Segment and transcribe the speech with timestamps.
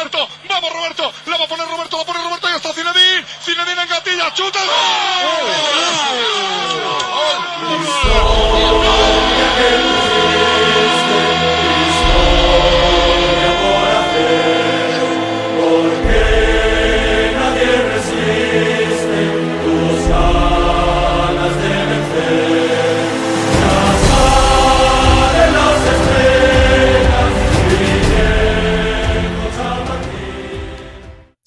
[0.00, 3.82] Roberto, vamos Roberto, la va a poner Roberto, la pone Roberto y está Zinedine, Zinedine
[3.82, 4.60] en gatilla, chuta.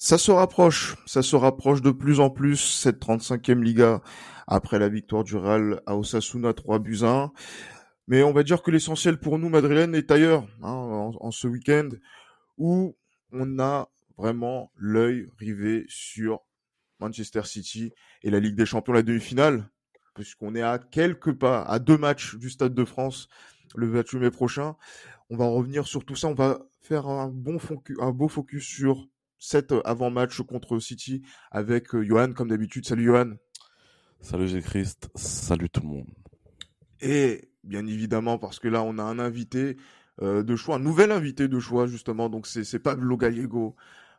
[0.04, 4.02] Ça se rapproche, ça se rapproche de plus en plus, cette 35e Liga,
[4.46, 7.32] après la victoire du Real à Osasuna 3 buts 1.
[8.08, 11.88] Mais on va dire que l'essentiel pour nous, Madrilène, est ailleurs, hein, en, ce week-end,
[12.58, 12.98] où
[13.32, 16.40] on a vraiment l'œil rivé sur
[17.00, 17.90] Manchester City
[18.22, 19.70] et la Ligue des Champions, la demi-finale,
[20.14, 23.28] puisqu'on est à quelques pas, à deux matchs du Stade de France
[23.74, 24.76] le 28 mai prochain.
[25.30, 27.56] On va revenir sur tout ça, on va faire un bon
[28.00, 32.86] un beau focus sur cet avant-match contre City avec Johan, comme d'habitude.
[32.86, 33.34] Salut Johan.
[34.20, 36.10] Salut G-Christ, salut tout le monde.
[37.02, 39.76] Et bien évidemment, parce que là, on a un invité
[40.22, 42.28] euh, de choix, un nouvel invité de choix, justement.
[42.30, 43.76] Donc, c'est Pablo Gallego,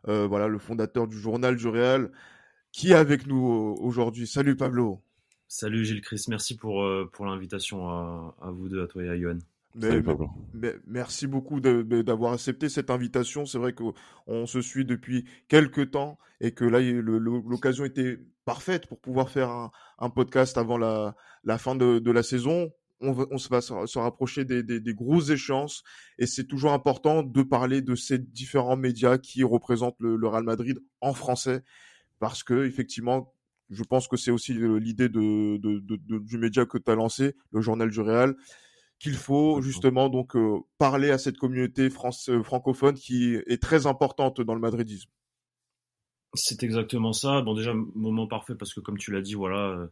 [0.07, 2.11] euh, voilà, le fondateur du Journal du Real,
[2.71, 4.27] qui est avec nous aujourd'hui.
[4.27, 5.01] Salut Pablo.
[5.47, 9.09] Salut Gilles Christ, merci pour, euh, pour l'invitation à, à, vous deux, à toi et
[9.09, 9.39] à Johan.
[9.75, 10.29] Mais, Salut Pablo.
[10.53, 13.45] Mais, merci beaucoup d'avoir accepté cette invitation.
[13.45, 18.99] C'est vrai qu'on se suit depuis quelques temps et que là, l'occasion était parfaite pour
[18.99, 22.71] pouvoir faire un, un podcast avant la, la fin de, de, la saison.
[23.01, 25.83] On, va, on va se rapprocher des, des, des grosses échéances
[26.17, 30.43] et c'est toujours important de parler de ces différents médias qui représentent le, le Real
[30.43, 31.63] Madrid en français
[32.19, 33.33] parce que effectivement,
[33.69, 37.35] je pense que c'est aussi l'idée de, de, de, du média que tu as lancé,
[37.51, 38.35] le journal du Real
[38.99, 43.87] qu'il faut justement donc euh, parler à cette communauté France, euh, francophone qui est très
[43.87, 45.09] importante dans le madridisme.
[46.35, 47.41] C'est exactement ça.
[47.41, 49.87] Bon, déjà, moment parfait parce que, comme tu l'as dit, voilà, euh,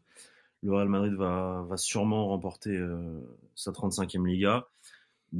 [0.62, 3.22] le Real Madrid va, va sûrement remporter euh,
[3.56, 4.68] sa 35e Liga.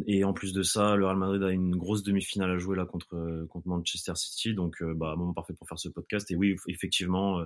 [0.08, 2.86] Et en plus de ça, le Real Madrid a une grosse demi-finale à jouer là
[2.86, 4.54] contre, contre Manchester City.
[4.54, 6.30] Donc, euh, bah, moment parfait pour faire ce podcast.
[6.32, 7.42] Et oui, effectivement,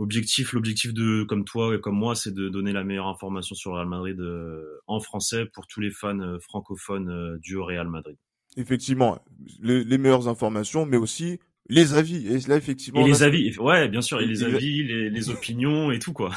[0.00, 3.70] objectif, l'objectif de, comme toi et comme moi, c'est de donner la meilleure information sur
[3.70, 7.88] le Real Madrid euh, en français pour tous les fans euh, francophones euh, du Real
[7.88, 8.16] Madrid.
[8.56, 9.22] Effectivement,
[9.60, 11.38] les, les meilleures informations, mais aussi
[11.70, 12.26] les avis.
[12.26, 13.06] Et là, effectivement.
[13.06, 16.30] Et les avis, ouais, bien sûr, et les avis, les, les, opinions et tout, quoi.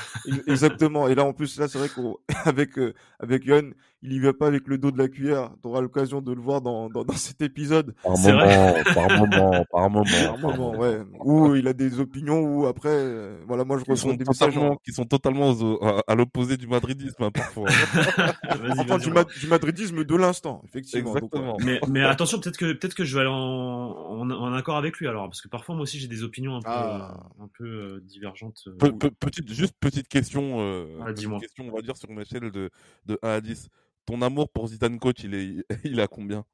[0.48, 1.08] Exactement.
[1.08, 4.48] Et là, en plus, là, c'est vrai qu'avec, euh, avec Yann, il y va pas
[4.48, 5.50] avec le dos de la cuillère.
[5.62, 7.96] Tu auras l'occasion de le voir dans, dans, dans cet épisode.
[8.04, 10.04] Par moment, par moment, par moment.
[10.26, 11.00] Par moment, ouais.
[11.24, 14.60] Où il a des opinions où après, euh, voilà, moi, je reçois des messages.
[14.84, 17.70] Qui sont totalement à, à l'opposé du madridisme, hein, parfois.
[18.78, 21.16] enfin, du, ma du, madridisme de l'instant, effectivement.
[21.16, 21.54] Exactement.
[21.54, 24.78] Donc, mais, mais attention, peut-être que, peut-être que je vais aller en, en, en accord
[24.78, 27.18] avec lui, alors parce que parfois moi aussi j'ai des opinions un peu, ah.
[27.40, 28.68] un peu euh, divergentes.
[28.80, 32.20] Pe pe petite, juste petite question, euh, ah, petite question, on va dire sur une
[32.20, 32.70] échelle de,
[33.06, 33.70] de 1 à 10.
[34.06, 36.46] Ton amour pour Zidane coach, il est, il à combien?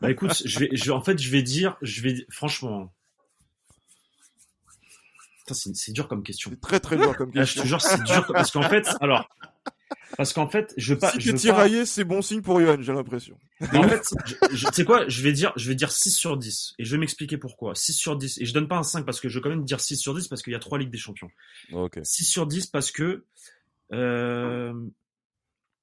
[0.00, 2.92] Bah écoute, je vais, je, en fait, je vais dire, je vais, franchement.
[5.52, 6.50] C'est dur comme question.
[6.50, 7.40] C'est très très dur comme question.
[7.40, 9.28] Là, je te jure, c'est dur parce qu'en fait, alors,
[10.16, 11.12] parce qu'en fait, je veux pas.
[11.12, 11.86] Si tu es tiraillé, pas...
[11.86, 13.38] c'est bon signe pour Yohan, j'ai l'impression.
[13.60, 14.02] En fait,
[14.50, 16.98] tu sais quoi, je vais dire, je vais dire 6 sur 10 et je vais
[16.98, 17.74] m'expliquer pourquoi.
[17.74, 19.64] 6 sur 10 et je donne pas un 5 parce que je veux quand même
[19.64, 21.30] dire 6 sur 10 parce qu'il y a 3 ligues des champions.
[21.72, 22.00] Okay.
[22.02, 23.24] 6 sur 10 parce que
[23.92, 24.72] euh,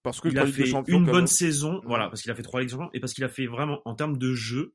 [0.03, 1.27] parce que il a fait une bonne même.
[1.27, 3.81] saison, voilà, parce qu'il a fait 3 ligues champions et parce qu'il a fait vraiment
[3.85, 4.73] en termes de jeu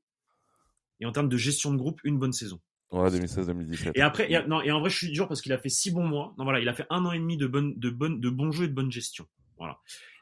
[1.01, 2.61] et en termes de gestion de groupe une bonne saison.
[2.93, 3.93] Ouais, 2016-2017.
[3.95, 5.93] Et après, et, non, et en vrai, je suis dur parce qu'il a fait 6
[5.93, 6.35] bons mois.
[6.39, 8.53] Non, voilà, il a fait un an et demi de bonne, de bonne, de bons
[8.53, 9.27] jeux et de bonne gestion.
[9.59, 9.81] Voilà.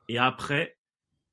[0.09, 0.79] Et après,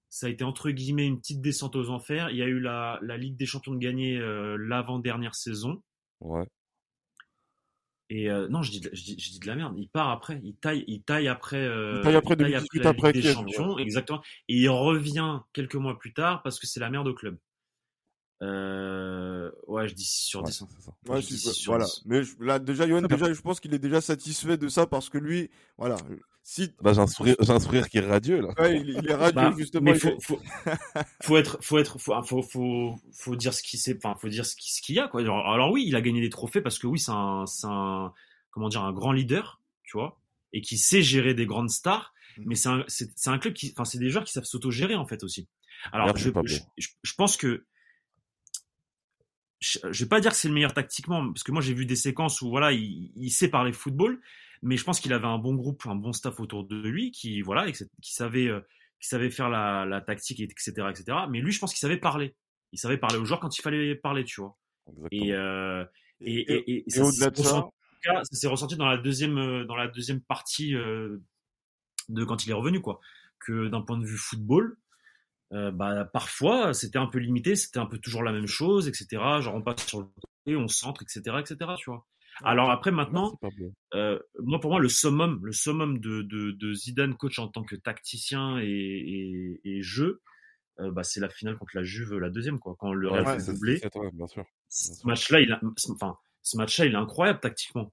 [0.10, 2.30] ça a été entre guillemets une petite descente aux enfers.
[2.32, 5.82] Il y a eu la, la Ligue des Champions de gagner euh, l'avant-dernière saison.
[6.20, 6.46] Ouais.
[8.10, 9.76] Et euh, non, je dis, je, dis, je dis de la merde.
[9.78, 10.42] Il part après.
[10.44, 11.58] Il taille, il taille après.
[11.58, 13.84] Euh, il taille après, il taille après, la après Ligue des Champions, ouais.
[13.84, 14.22] exactement.
[14.48, 17.38] Et il revient quelques mois plus tard parce que c'est la merde au club.
[18.42, 20.62] Euh, ouais, je dis 6 sur 10.
[20.62, 21.14] Ouais, ça.
[21.14, 21.86] ouais, 6 sur voilà.
[21.86, 22.04] 10.
[22.06, 25.10] Mais je, là, déjà, Yohan, déjà, je pense qu'il est déjà satisfait de ça parce
[25.10, 25.98] que lui, voilà.
[26.42, 26.74] Si...
[26.82, 28.54] Bah, j'ai un sourire, j'ai un sourire qui est radieux, là.
[28.58, 29.92] Ouais, il, il est radieux, bah, justement.
[29.92, 30.42] Mais faut, faut,
[31.22, 34.46] faut être, faut être, faut, faut, faut, faut dire ce qu'il sait, enfin, faut dire
[34.46, 35.22] ce qu'il qu y a, quoi.
[35.22, 38.14] Alors, alors, oui, il a gagné des trophées parce que oui, c'est un, c'est un,
[38.50, 40.20] comment dire, un grand leader, tu vois,
[40.52, 42.44] et qui sait gérer des grandes stars, mmh.
[42.48, 44.96] mais c'est un, c'est, c'est un club qui, enfin, c'est des joueurs qui savent s'autogérer,
[44.96, 45.48] en fait, aussi.
[45.92, 47.66] Alors, je, je, je, je pense que,
[49.60, 51.86] je, je vais pas dire que c'est le meilleur tactiquement, parce que moi j'ai vu
[51.86, 54.20] des séquences où voilà, il, il sait parler football,
[54.62, 57.42] mais je pense qu'il avait un bon groupe, un bon staff autour de lui, qui
[57.42, 58.62] voilà, qui savait, euh,
[59.00, 61.18] qui savait faire la, la tactique, etc., etc.
[61.30, 62.36] Mais lui, je pense qu'il savait parler.
[62.72, 64.58] Il savait parler aux joueurs quand il fallait parler, tu vois.
[65.12, 65.84] Et, euh,
[66.22, 67.04] et, et, et, ça,
[68.32, 71.18] s'est ressenti dans la deuxième, euh, dans la deuxième partie euh,
[72.10, 73.00] de quand il est revenu, quoi.
[73.40, 74.78] Que d'un point de vue football,
[75.54, 79.08] euh, bah, parfois c'était un peu limité, c'était un peu toujours la même chose, etc.
[79.42, 81.72] Genre on passe sur le côté, on centre, etc., etc.
[81.78, 82.06] Tu vois.
[82.44, 83.40] Alors après maintenant,
[83.96, 87.64] euh, moi pour moi le summum, le summum de, de, de, Zidane coach en tant
[87.64, 90.22] que tacticien et, et, et jeu,
[90.80, 93.44] euh, bah, c'est la finale contre la Juve, la deuxième quoi, quand le Real Ouais,
[93.44, 93.78] doublé.
[93.78, 94.46] c'est- ouais, bien sûr.
[94.70, 95.60] Ce match-là, il a,
[95.90, 97.92] enfin, ce match-là, il est incroyable tactiquement.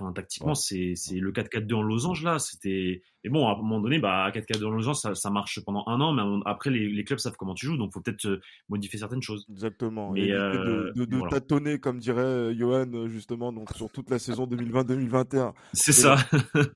[0.00, 2.38] Enfin, tactiquement, c'est, le 4-4-2 en losange là.
[2.38, 5.84] C'était, mais bon, à un moment donné, bah, 4-4-2 en losange, ça, ça marche pendant
[5.86, 8.24] un an, mais on- après, les, les clubs savent comment tu joues, donc faut peut-être
[8.26, 8.40] euh,
[8.70, 9.44] modifier certaines choses.
[9.50, 10.14] Exactement.
[10.16, 11.30] Éviter euh, de, de, de voilà.
[11.32, 15.52] tâtonner, comme dirait euh, Johan, euh, justement, donc sur toute la saison 2020-2021.
[15.74, 16.16] C'est Et ça.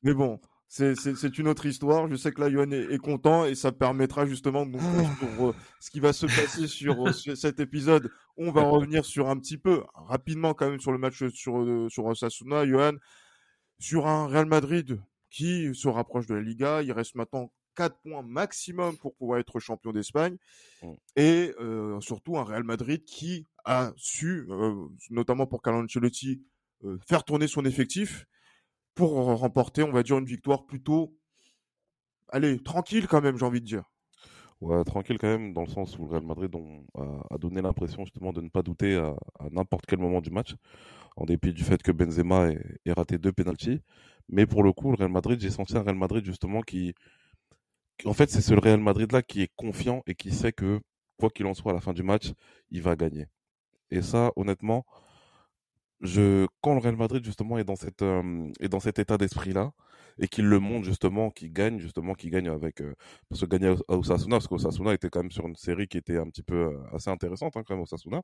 [0.03, 2.09] Mais bon, c'est- une autre histoire.
[2.09, 4.83] Je sais que là, Johan est, est content et ça permettra justement donc,
[5.19, 8.11] pour euh, ce qui va se passer sur, euh, sur cet épisode.
[8.37, 11.89] On va revenir sur un petit peu, rapidement quand même, sur le match sur, euh,
[11.89, 12.93] sur Osasuna, Johan,
[13.79, 16.83] sur un Real Madrid qui se rapproche de la Liga.
[16.83, 20.37] Il reste maintenant 4 points maximum pour pouvoir être champion d'Espagne.
[20.83, 20.93] Mm.
[21.17, 26.43] Et euh, surtout un Real Madrid qui a su, euh, notamment pour Carlo Ancelotti,
[26.85, 28.27] euh, faire tourner son effectif
[28.97, 31.17] pour remporter, on va dire, une victoire plutôt,
[32.29, 33.85] allez, tranquille quand même, j'ai envie de dire.
[34.63, 36.51] Ouais, tranquille quand même, dans le sens où le Real Madrid
[37.31, 39.15] a, donné l'impression justement de ne pas douter à,
[39.51, 40.55] n'importe quel moment du match,
[41.17, 43.81] en dépit du fait que Benzema ait, ait raté deux pénaltys.
[44.29, 46.95] Mais pour le coup, le Real Madrid, j'ai senti un Real Madrid justement qui,
[47.99, 50.81] qui- en fait, c'est ce Real Madrid là qui est confiant et qui sait que
[51.19, 52.33] quoi qu'il en soit à la fin du match,
[52.71, 53.27] il va gagner.
[53.91, 54.87] Et ça, honnêtement,
[56.01, 59.73] je, quand le Real Madrid justement est dans euh, cet état d'esprit là
[60.19, 62.95] et qu'il le montre justement, qu'il gagne justement, qu'il gagne avec euh,
[63.29, 66.19] parce que gagner à Osasuna, parce qu'Osasuna était quand même sur une série qui était
[66.19, 68.23] un petit peu euh, assez intéressante hein, quand même Osasuna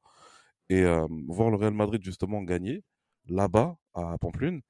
[0.71, 0.85] et
[1.29, 2.83] voir le Real Madrid justement gagner
[3.29, 4.63] là-bas à Pamplune,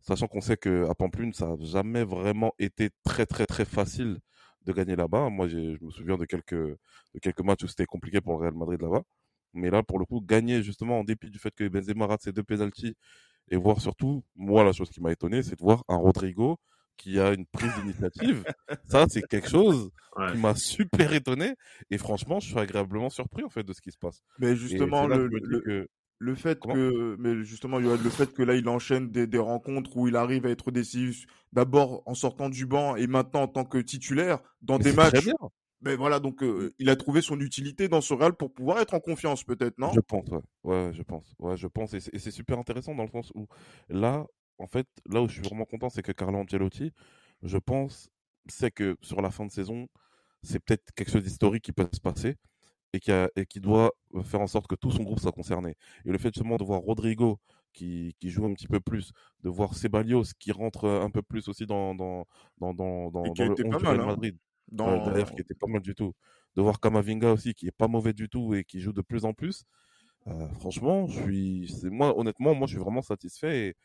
[0.00, 4.18] sachant qu'on sait que à Pamplune ça n'a jamais vraiment été très très très facile
[4.64, 5.30] de gagner là-bas.
[5.30, 8.54] Moi, je me souviens de quelques de quelques matchs où c'était compliqué pour le Real
[8.54, 9.02] Madrid là-bas.
[9.54, 12.32] Mais là, pour le coup, gagner justement en dépit du fait que Benzema rate ses
[12.32, 12.94] deux pénaltys
[13.50, 16.58] et voir surtout, moi, la chose qui m'a étonné, c'est de voir un Rodrigo
[16.96, 18.44] qui a une prise d'initiative.
[18.88, 20.30] Ça, c'est quelque chose Ouais.
[20.32, 21.54] qui m'a super étonné.
[21.90, 24.20] Et franchement, je suis agréablement surpris en fait de ce qui se passe.
[24.38, 25.88] Mais justement, le, le, que
[26.18, 29.96] le fait Comment que, mais justement, le fait que là, il enchaîne des, des rencontres
[29.96, 33.64] où il arrive à être décisif, d'abord en sortant du banc et maintenant en tant
[33.64, 35.30] que titulaire dans Mais des matchs.
[35.82, 38.94] Mais voilà, donc euh, il a trouvé son utilité dans ce Real pour pouvoir être
[38.94, 39.92] en confiance, peut-être, non?
[39.92, 40.40] Je pense, ouais.
[40.62, 41.34] Ouais, je pense.
[41.38, 41.92] Ouais, je pense.
[41.94, 43.46] Et c'est c'est super intéressant dans le sens où
[43.88, 44.24] là,
[44.58, 46.92] en fait, là où je suis vraiment content, c'est que Carlo Ancelotti,
[47.42, 48.08] je pense,
[48.48, 49.88] sait que sur la fin de saison,
[50.42, 52.36] c'est peut-être quelque chose d'historique qui peut se passer
[52.94, 53.92] et qui, a- et qui doit
[54.24, 55.76] faire en sorte que tout son groupe soit concerné.
[56.06, 57.40] Et le fait justement de voir Rodrigo
[57.72, 59.12] qui, qui joue un petit peu plus,
[59.42, 62.26] de voir Ceballos qui rentre un peu plus aussi dans, dans,
[62.58, 64.38] dans, dans, dans, Et qui a dans le été 11 pas mal, Real hein, Madrid.
[64.70, 65.04] Dans...
[65.04, 66.12] D'ailleurs, qui était pas mal du tout.
[66.56, 69.24] De voir Kamavinga aussi, qui est pas mauvais du tout et qui joue de plus
[69.24, 69.64] en plus.
[70.28, 73.76] Euh, franchement, je suis, moi, honnêtement, moi, je suis vraiment satisfait et,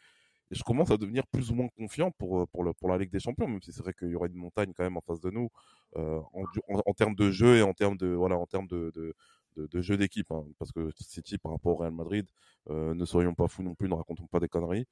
[0.50, 3.12] je commence à devenir plus ou moins confiant pour, euh, pour, le, pour la Ligue
[3.12, 5.20] des Champions, même si c'est vrai qu'il y aura une montagne quand même en face
[5.20, 5.50] de nous,
[5.98, 8.90] euh, en, en, en termes de jeu et en termes de, voilà, en termes de,
[8.96, 9.14] de,
[9.58, 12.26] de, jeu d'équipe, hein, parce que City par rapport au Real Madrid,
[12.70, 14.86] ne soyons pas fous non plus, ne racontons pas des conneries.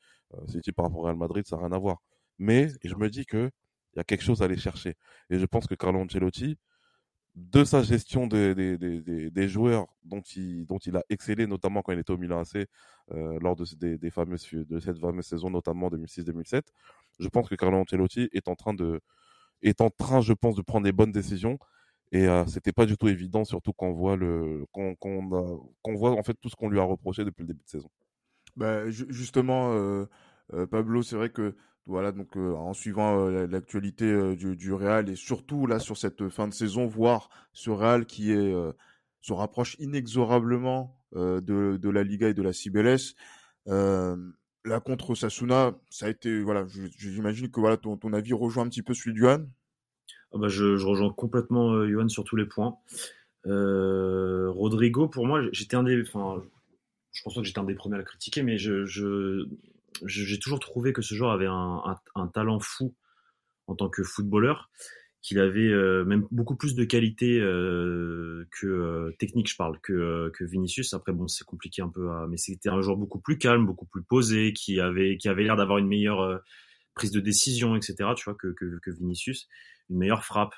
[0.48, 2.00] City par rapport au Real Madrid, ça n'a rien à voir.
[2.38, 3.50] Mais je me dis que
[3.96, 4.96] il y a quelque chose à aller chercher.
[5.30, 6.58] Et je pense que Carlo Ancelotti,
[7.36, 11.48] de sa gestion des, des, des, des- des joueurs dont il, dont il a excellé,
[11.48, 12.66] notamment quand il était au Milan AC,
[13.12, 16.72] euh, lors de, des, des fameuses, de cette fameuse saison, notamment 2006-2007,
[17.20, 19.02] je pense que Carlo Ancelotti est en train de,
[19.62, 21.60] est en train, je pense, de prendre les bonnes décisions.
[22.12, 25.96] Et euh, c'était pas du tout évident, surtout quand on voit le, qu'on qu'on qu'on
[25.96, 27.90] voit en fait tout ce qu'on lui a reproché depuis le début de saison.
[28.56, 30.06] Bah, ju- justement, euh,
[30.54, 31.56] euh, Pablo, c'est vrai que
[31.88, 35.80] voilà, donc euh, en suivant euh, la- l'actualité euh, du, du Real et surtout là
[35.80, 38.34] sur cette fin de saison, voir ce Real qui
[39.22, 42.52] se rapproche inexorablement de, la Liga et de la.
[43.68, 44.16] Euh,
[44.64, 46.66] là contre Sasuna, ça a été voilà,
[46.98, 49.46] j'imagine que voilà ton, avis rejoint un petit peu celui de Johan.
[50.34, 52.78] Ah bah, je, rejoins complètement Johan sur tous les points.
[53.46, 58.04] Rodrigo, pour moi, j'étais un des, je pense que j'étais un des premiers à le
[58.04, 58.86] critiquer, mais je-
[60.06, 62.96] j'ai toujours trouvé que ce joueur avait un, talent fou
[63.68, 64.70] en tant que footballeur,
[65.22, 69.92] qu'il avait euh, même beaucoup plus de qualité euh, que euh, technique, je parle, que,
[69.92, 70.94] euh, que Vinicius.
[70.94, 74.04] Après, bon, c'est compliqué un peu, mais c'était un joueur beaucoup plus calme, beaucoup plus
[74.04, 76.42] posé, qui avait, qui avait l'air d'avoir une meilleure
[76.94, 78.12] prise de décision, etc.
[78.16, 79.48] Tu vois, que, que, Vinicius,
[79.90, 80.54] une meilleure frappe.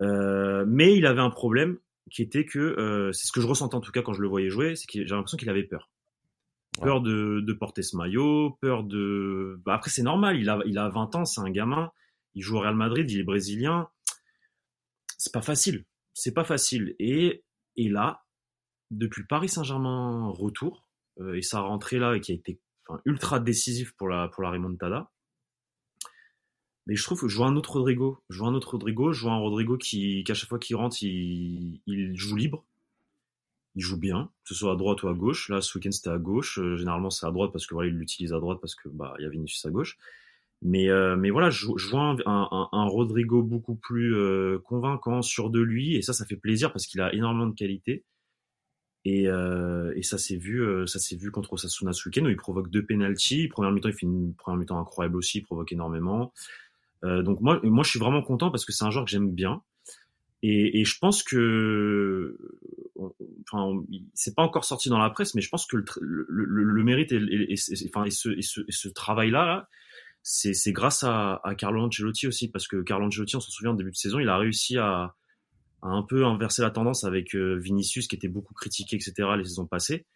[0.00, 1.78] Mais il avait un problème,
[2.10, 4.48] qui était que c'est ce que je ressentais en tout cas quand je le voyais
[4.50, 5.90] jouer, c'est que j'ai l'impression qu'il avait peur.
[6.80, 9.60] Peur de, porter ce maillot, peur de.
[9.64, 11.92] Bah après, c'est normal, il a, il a 20 ans, c'est un gamin,
[12.34, 13.88] il joue au Real Madrid, il est brésilien.
[15.18, 15.84] C'est pas facile.
[16.14, 16.96] C'est pas facile.
[16.98, 17.44] Et,
[17.76, 18.24] et là,
[18.90, 20.86] depuis Paris Saint-Germain retour,
[21.20, 22.60] euh, et sa rentrée là, qui a été
[23.04, 25.10] ultra décisif pour la, pour la remontada,
[26.86, 28.22] mais je trouve que je vois un autre Rodrigo.
[28.28, 31.02] Je vois un autre Rodrigo, je vois un Rodrigo qui, qu'à chaque fois qu'il rentre,
[31.02, 32.66] il, il joue libre
[33.76, 35.48] il joue bien, que ce soit à droite ou à gauche.
[35.48, 36.58] Là, ce week-end, c'était à gauche.
[36.58, 39.14] Euh, généralement, c'est à droite parce que voilà, il l'utilise à droite parce que bah,
[39.18, 39.98] il y a Vinicius à gauche.
[40.62, 45.20] Mais, euh, mais voilà, je, je vois un, un, un, Rodrigo beaucoup plus euh, convaincant,
[45.20, 48.04] sûr de lui, et ça, ça fait plaisir parce qu'il a énormément de qualité.
[49.04, 52.30] Et, euh, et ça s'est vu, euh, ça s'est vu contre Osasuna ce week-end où
[52.30, 53.48] il provoque deux penalties.
[53.48, 56.32] Première mi-temps, il fait une première mi-temps incroyable aussi, il provoque énormément.
[57.02, 59.62] donc moi, moi, je suis vraiment content parce que c'est un joueur que j'aime bien.
[60.42, 62.38] Et, et, je pense que,
[62.96, 63.82] enfin,
[64.14, 67.12] c'est pas encore sorti dans la presse, mais je pense que le, le, le, mérite
[67.12, 69.66] et, et, ce, et ce, ce travail-là, -là,
[70.22, 73.76] c'est grâce à, à, Carlo Ancelotti aussi, parce que Carlo Ancelotti, on s'en souvient, au
[73.76, 75.14] début de saison, il a réussi à,
[75.82, 79.28] à, un peu inverser la tendance avec euh, Vinicius, qui était beaucoup critiqué, etc.
[79.36, 80.06] les saisons passées.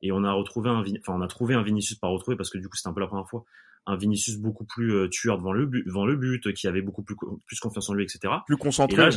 [0.00, 2.58] Et on a retrouvé un, enfin, on a trouvé un Vinicius pas retrouvé parce que
[2.58, 3.44] du coup, c'était un peu la première fois,
[3.84, 7.02] un Vinicius beaucoup plus euh, tueur devant le but, devant le but, qui avait beaucoup
[7.02, 7.16] plus,
[7.46, 8.32] plus confiance en lui, etc.
[8.46, 9.10] Plus concentré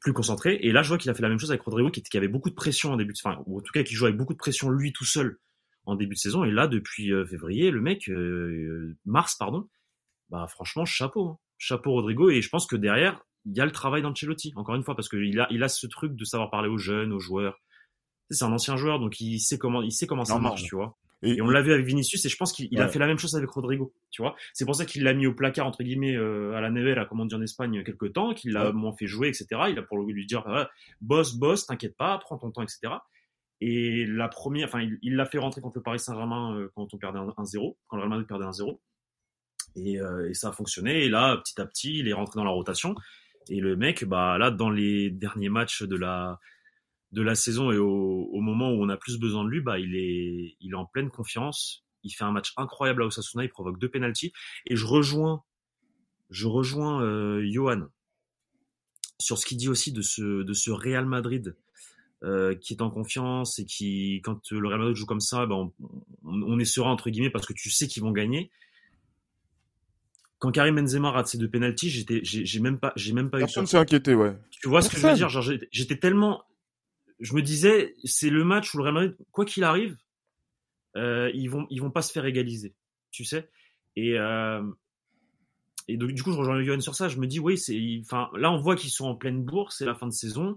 [0.00, 0.58] plus concentré.
[0.62, 2.28] Et là, je vois qu'il a fait la même chose avec Rodrigo, qui, qui, avait
[2.28, 4.32] beaucoup de pression en début de, enfin, ou en tout cas, qui jouait avec beaucoup
[4.32, 5.38] de pression lui tout seul
[5.84, 6.44] en début de saison.
[6.44, 9.68] Et là, depuis euh, février, le mec, euh, mars, pardon,
[10.28, 11.38] bah franchement, chapeau, hein.
[11.58, 12.30] chapeau Rodrigo.
[12.30, 15.08] Et je pense que derrière, il y a le travail d'Ancelotti, encore une fois, parce
[15.08, 17.60] qu'il a, il a ce truc de savoir parler aux jeunes, aux joueurs.
[18.30, 20.96] C'est un ancien joueur, donc il sait comment, il sait comment ça marche, tu vois.
[21.22, 23.34] Et, on l'a vu avec Vinicius et je pense qu'il a fait la même chose
[23.36, 24.36] avec Rodrigo, tu vois.
[24.52, 27.20] C'est pour ça qu'il l'a mis au placard entre guillemets euh, à la Nevera, comme
[27.20, 29.46] on dit en Espagne, quelques temps, qu'il l'a moins fait jouer, etc.
[29.70, 30.68] Il a pour lui dire, ah,
[31.00, 32.94] boss, boss, t'inquiète pas, prends ton temps, etc.
[33.60, 36.98] Et la première, enfin, il l'a fait rentrer contre le Paris Saint-Germain euh, quand on
[36.98, 38.78] perdait 1-0, quand le Real Madrid perdait 1-0.
[39.76, 41.04] Et, euh, et, ça a fonctionné.
[41.04, 42.94] Et là, petit à petit, il est rentré dans la rotation.
[43.48, 46.38] Et le mec, bah là, dans les derniers matchs de la
[47.12, 49.78] de la saison et au, au, moment où on a plus besoin de lui, bah,
[49.78, 51.84] il est, il est en pleine confiance.
[52.02, 54.32] Il fait un match incroyable à Osasuna, il provoque deux penalties.
[54.66, 55.42] Et je rejoins,
[56.30, 57.86] je rejoins euh, Johan
[59.18, 61.56] sur ce qu'il dit aussi de ce, de ce Real Madrid
[62.22, 65.54] euh, qui est en confiance et qui, quand le Real Madrid joue comme ça, bah,
[65.54, 65.72] on,
[66.24, 68.50] on, est serein entre guillemets parce que tu sais qu'ils vont gagner.
[70.38, 73.62] Quand Karim Benzema rate ses deux penalties, j'étais, j'ai même pas, j'ai même pas Personne
[73.62, 73.64] eu.
[73.64, 74.36] Personne s'est inquiété, ouais.
[74.50, 75.30] Tu vois ce que je veux dire?
[75.30, 76.44] Genre, j'étais tellement
[77.20, 79.96] je me disais, c'est le match où le Real Madrid, quoi qu'il arrive,
[80.96, 82.74] euh, ils vont ils vont pas se faire égaliser,
[83.10, 83.50] tu sais.
[83.96, 84.62] Et euh,
[85.88, 87.08] et donc, du coup, je rejoins Johan sur ça.
[87.08, 89.84] Je me dis, oui, c'est, enfin, là, on voit qu'ils sont en pleine bourse, c'est
[89.84, 90.56] la fin de saison.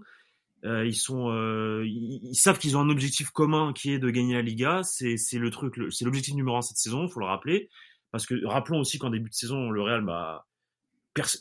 [0.64, 4.34] Euh, ils sont, euh, ils, savent qu'ils ont un objectif commun qui est de gagner
[4.34, 4.82] la Liga.
[4.82, 7.08] C'est, c'est le truc, c'est l'objectif numéro un cette saison.
[7.08, 7.70] Faut le rappeler,
[8.10, 10.46] parce que rappelons aussi qu'en début de saison, le Real, bah,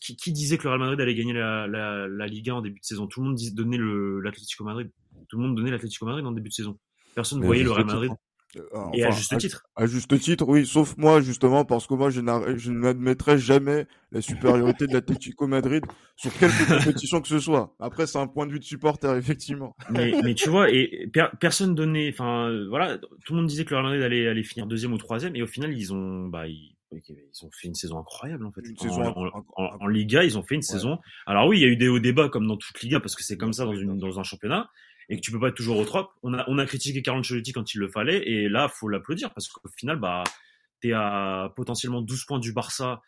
[0.02, 2.80] qui, qui, disait que le Real Madrid allait gagner la, la, la Liga en début
[2.80, 3.08] de saison?
[3.08, 4.92] Tout le monde disait, donnait l'Atlético Madrid
[5.28, 6.78] tout le monde donnait l'Atlético Madrid en début de saison.
[7.16, 8.12] Personne ne voyait le Real Madrid.
[8.58, 8.62] Euh,
[8.94, 9.64] et à juste titre.
[9.76, 12.22] À, juste titre, oui, sauf moi justement parce que moi je,
[12.56, 15.86] je n'admettrai jamais la supériorité de l'Atlético Madrid
[16.16, 17.76] sur quelque compétition que ce soit.
[17.80, 19.76] Après, c'est un point de vue de supporter effectivement.
[19.92, 23.78] Mais, mais tu vois, et personne donnait, enfin voilà, tout le monde disait que le
[23.78, 26.76] Real Madrid allait, allait finir deuxième ou troisième, et au final ils ont, bah ils,
[26.92, 28.62] ils ont fait une saison incroyable en fait.
[28.66, 29.44] Une en, saison en,
[29.80, 30.98] en, Liga, ils ont fait une saison.
[31.28, 33.24] Alors oui, il y a eu des hauts débats comme dans toute Liga parce que
[33.24, 34.72] c'est comme ça dans, une, dans un championnat
[35.10, 36.08] et que tu peux pas être toujours au trop.
[36.24, 39.34] On a, on a critiqué Carlo Ancelotti quand il le fallait, et là, faut l'applaudir
[39.34, 40.24] parce qu'au final, bah,
[40.82, 43.02] t'es à potentiellement 12 points du Barça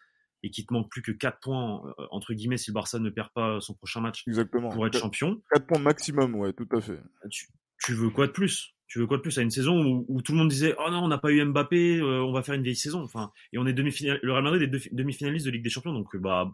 [0.43, 3.09] et qu'il te manque plus que 4 points, euh, entre guillemets, si le Barça ne
[3.11, 4.69] perd pas son prochain match Exactement.
[4.69, 5.41] pour être champion.
[5.53, 6.99] 4 points maximum, ouais, tout à fait.
[7.29, 7.47] Tu,
[7.83, 8.73] tu veux quoi de plus?
[8.87, 10.91] Tu veux quoi de plus à une saison où, où, tout le monde disait oh
[10.91, 13.57] non on n'a pas eu Mbappé euh, on va faire une vieille saison enfin et
[13.57, 16.51] on est demi le Real Madrid est demi-finaliste de Ligue des Champions donc bah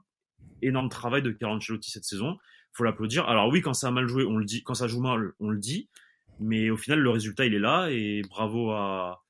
[0.61, 2.37] énorme travail de Carlo Ancelotti cette saison
[2.77, 3.27] faut l'applaudir.
[3.27, 4.63] Alors oui, quand ça a mal joué, on le dit.
[4.63, 5.89] Quand ça joue mal, on le dit.
[6.39, 7.89] Mais au final, le résultat, il est là.
[7.89, 9.25] Et bravo à,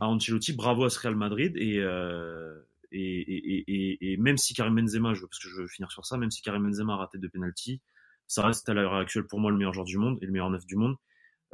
[0.00, 1.52] à Ancelotti, bravo à ce Real Madrid.
[1.56, 2.54] Et, euh,
[2.90, 6.06] et, et, et, et, même si Karim Benzema, je, parce que je veux finir sur
[6.06, 7.82] ça, même si Karim Benzema a raté deux penalties,
[8.26, 10.50] ça reste à l'heure actuelle pour moi le meilleur joueur du monde et le meilleur
[10.50, 10.96] neuf du monde.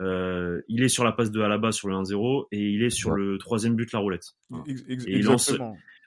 [0.00, 3.12] Euh, il est sur la passe de Alaba sur le 1-0 et il est sur
[3.12, 4.34] le troisième but la roulette.
[4.66, 5.52] il lance,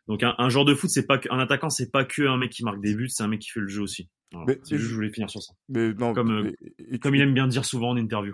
[0.08, 2.52] donc un, un, joueur de foot, c'est pas un attaquant, c'est pas que un mec
[2.52, 4.10] qui marque des buts, c'est un mec qui fait le jeu aussi.
[4.46, 5.54] Mais, je voulais finir sur ça.
[5.70, 8.34] Mais non, comme, euh, comme il aime bien dire souvent en interview.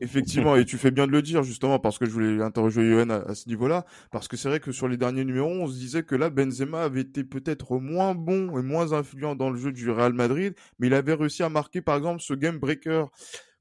[0.00, 3.10] effectivement, et tu fais bien de le dire justement parce que je voulais interroger Yoann
[3.10, 6.02] à, ce niveau-là, parce que c'est vrai que sur les derniers numéros, on se disait
[6.02, 9.90] que là Benzema avait été peut-être moins bon et moins influent dans le jeu du
[9.90, 13.06] Real Madrid, mais il avait réussi à marquer par exemple ce game breaker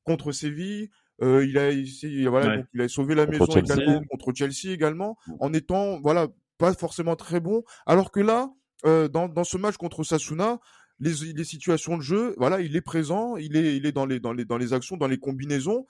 [0.03, 0.89] contre Séville.
[1.21, 2.57] Euh, il a, il, voilà, Ouais.
[2.57, 3.73] donc il a sauvé la Contre maison Chelsea.
[3.83, 7.63] également contre Chelsea également, en étant voilà pas forcément très bon.
[7.85, 8.49] Alors que là,
[8.85, 10.59] euh, dans, dans ce match contre Sasuna,
[11.00, 14.33] les, situations de jeu, voilà, il est présent, il est, il est dans les, dans
[14.33, 15.85] les, dans les actions, dans les combinaisons,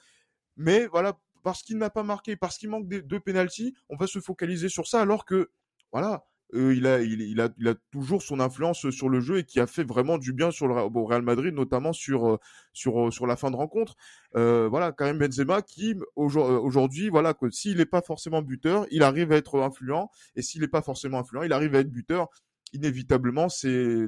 [0.58, 4.08] mais voilà, parce qu'il n'a pas marqué, parce qu'il manque de, de penalty, on va
[4.08, 5.52] se focaliser sur ça, alors que
[5.92, 9.44] voilà, euh, il, a, il, a, il a toujours son influence sur le jeu et
[9.44, 12.38] qui a fait vraiment du bien sur le au Real Madrid, notamment sur, euh,
[12.74, 13.96] sur, euh, sur la fin de rencontre.
[14.36, 19.32] Euh, voilà, Karim Benzema qui aujourd- aujourd'hui, voilà, s'il n'est pas forcément buteur, il arrive
[19.32, 22.30] à être influent, et s'il n'est pas forcément influent, il arrive à être buteur.
[22.74, 24.06] Inévitablement, c'est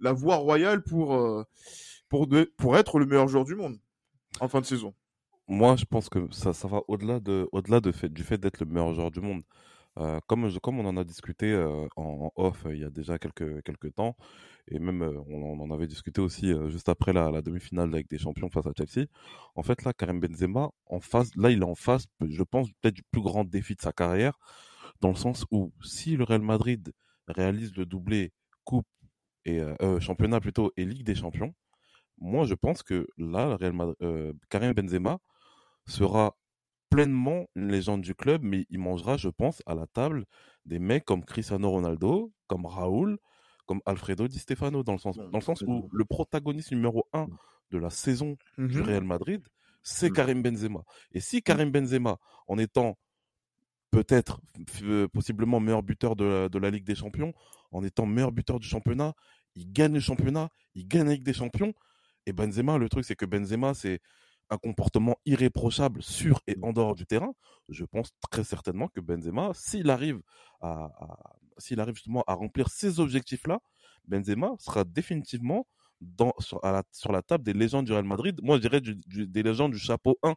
[0.00, 1.44] la voie royale pour, euh,
[2.08, 3.78] pour, de, pour être le meilleur joueur du monde
[4.40, 4.94] en fin de saison.
[5.48, 8.60] Moi, je pense que ça, ça va au-delà de, au-delà de fait, du fait d'être
[8.60, 9.42] le meilleur joueur du monde.
[9.98, 13.60] Euh, comme, comme on en a discuté euh, en, off il y a déjà quelques,
[13.64, 14.16] quelques temps,
[14.68, 18.18] et même on, on en avait discuté aussi juste après la, la demi-finale avec des
[18.18, 19.08] champions face à Chelsea.
[19.56, 22.94] En fait, là, Karim Benzema, en face, là, il est en face, je pense, peut-être
[22.94, 24.38] du plus grand défi de sa carrière,
[25.00, 26.92] dans le sens où si le Real Madrid
[27.32, 28.32] réalise le doublé
[28.64, 28.86] Coupe
[29.44, 31.54] et euh, euh, championnat plutôt et Ligue des Champions,
[32.18, 35.18] moi, je pense que là, le Real Madrid, euh, Karim Benzema
[35.86, 36.36] sera
[36.90, 40.24] pleinement une légende du club, mais il mangera, je pense, à la table
[40.66, 43.18] des mecs comme Cristiano Ronaldo, comme Raúl,
[43.66, 47.26] comme Alfredo Di Stefano, dans le sens, dans le sens où le protagoniste numéro un
[47.70, 48.82] de la saison du Mhm.
[48.82, 49.42] Real Madrid,
[49.82, 50.14] c'est Mm.
[50.14, 50.82] Karim Benzema.
[51.12, 52.18] Et si Karim Benzema,
[52.48, 52.98] en étant
[53.90, 54.40] peut-être,
[54.82, 57.32] euh, possiblement meilleur buteur de la, Ligue des Champions,
[57.72, 59.14] en étant meilleur buteur du championnat,
[59.54, 61.74] il gagne le championnat, il gagne la Ligue des Champions.
[62.26, 64.00] Et Benzema, le truc, c'est que Benzema, c'est
[64.50, 67.32] un comportement irréprochable sur et en dehors du terrain.
[67.68, 70.20] Je pense très certainement que Benzema, s'il arrive
[70.60, 70.90] à,
[71.58, 73.60] s'il arrive justement à remplir ces objectifs-là,
[74.06, 75.66] Benzema sera définitivement
[76.38, 78.40] sur, la, table des légendes du Real Madrid.
[78.42, 80.34] Moi, je dirais des légendes du chapeau 1.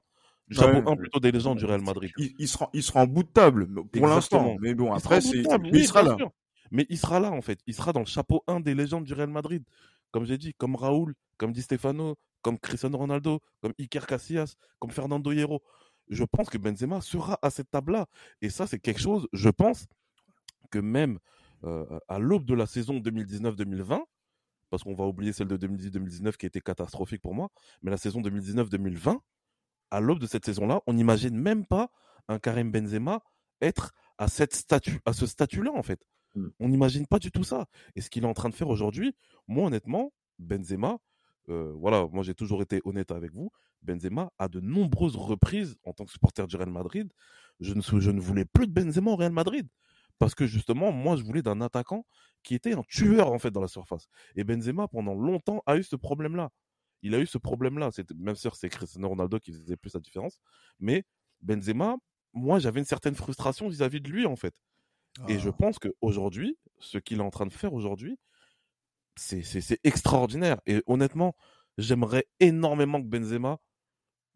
[0.52, 2.12] Chapeau 1 plutôt des légendes du Real Madrid.
[2.18, 4.56] Il, il sera, il sera en bout de table pour l'instant.
[4.60, 6.16] Mais bon, Il après, sera oui, il sera là.
[6.18, 6.32] sûr.
[6.72, 7.60] Mais il sera là, en fait.
[7.68, 9.64] Il sera dans le chapeau 1 des légendes du Real Madrid.
[10.12, 14.92] Comme j'ai dit, comme Raúl, comme Di Stefano, comme Cristiano Ronaldo, comme Iker Casillas, comme
[14.92, 15.62] Fernando Hierro.
[16.10, 18.08] Je pense que Benzema sera à cette table-là.
[18.42, 19.88] Et ça, c'est quelque chose, je pense,
[20.70, 21.20] que même
[21.64, 24.02] euh, à l'aube de la saison 2019-2020,
[24.70, 27.50] parce qu'on va oublier celle de 2010-2019 qui était catastrophique pour moi,
[27.84, 29.18] mais la saison 2019-2020,
[29.94, 31.92] à l'aube de cette saison-là, on n'imagine même pas
[32.28, 33.22] un Karim Benzema
[33.62, 36.04] être à, cette statue, à ce statut-là, en fait.
[36.36, 36.48] Mm.
[36.60, 37.68] On n'imagine pas du tout ça.
[37.96, 39.16] Et ce qu'il est en train de faire aujourd'hui,
[39.48, 40.98] moi, honnêtement, Benzema,
[41.50, 43.52] euh, voilà, moi j'ai toujours été honnête avec vous,
[43.84, 47.12] Benzema, à de nombreuses reprises, en tant que supporter du Real Madrid,
[47.60, 49.68] je ne, je ne voulais plus de Benzema au Real Madrid.
[50.18, 52.06] Parce que justement, moi, je voulais d'un attaquant
[52.42, 54.08] qui était un tueur, en fait, dans la surface.
[54.36, 56.50] Et Benzema, pendant longtemps, a eu ce problème-là.
[57.04, 57.90] Il a eu ce problème-là.
[58.18, 60.40] Même sûr, c'est Cristiano Ronaldo qui faisait plus la différence.
[60.80, 61.04] Mais
[61.42, 61.98] Benzema,
[62.34, 64.56] moi, j'avais une certaine frustration vis-à-vis de lui, en fait.
[65.28, 65.54] Et je Ah.
[65.54, 68.18] pense qu'aujourd'hui, ce qu'il est en train de faire aujourd'hui,
[69.16, 70.60] c'est extraordinaire.
[70.66, 71.36] Et honnêtement,
[71.78, 73.60] j'aimerais énormément que Benzema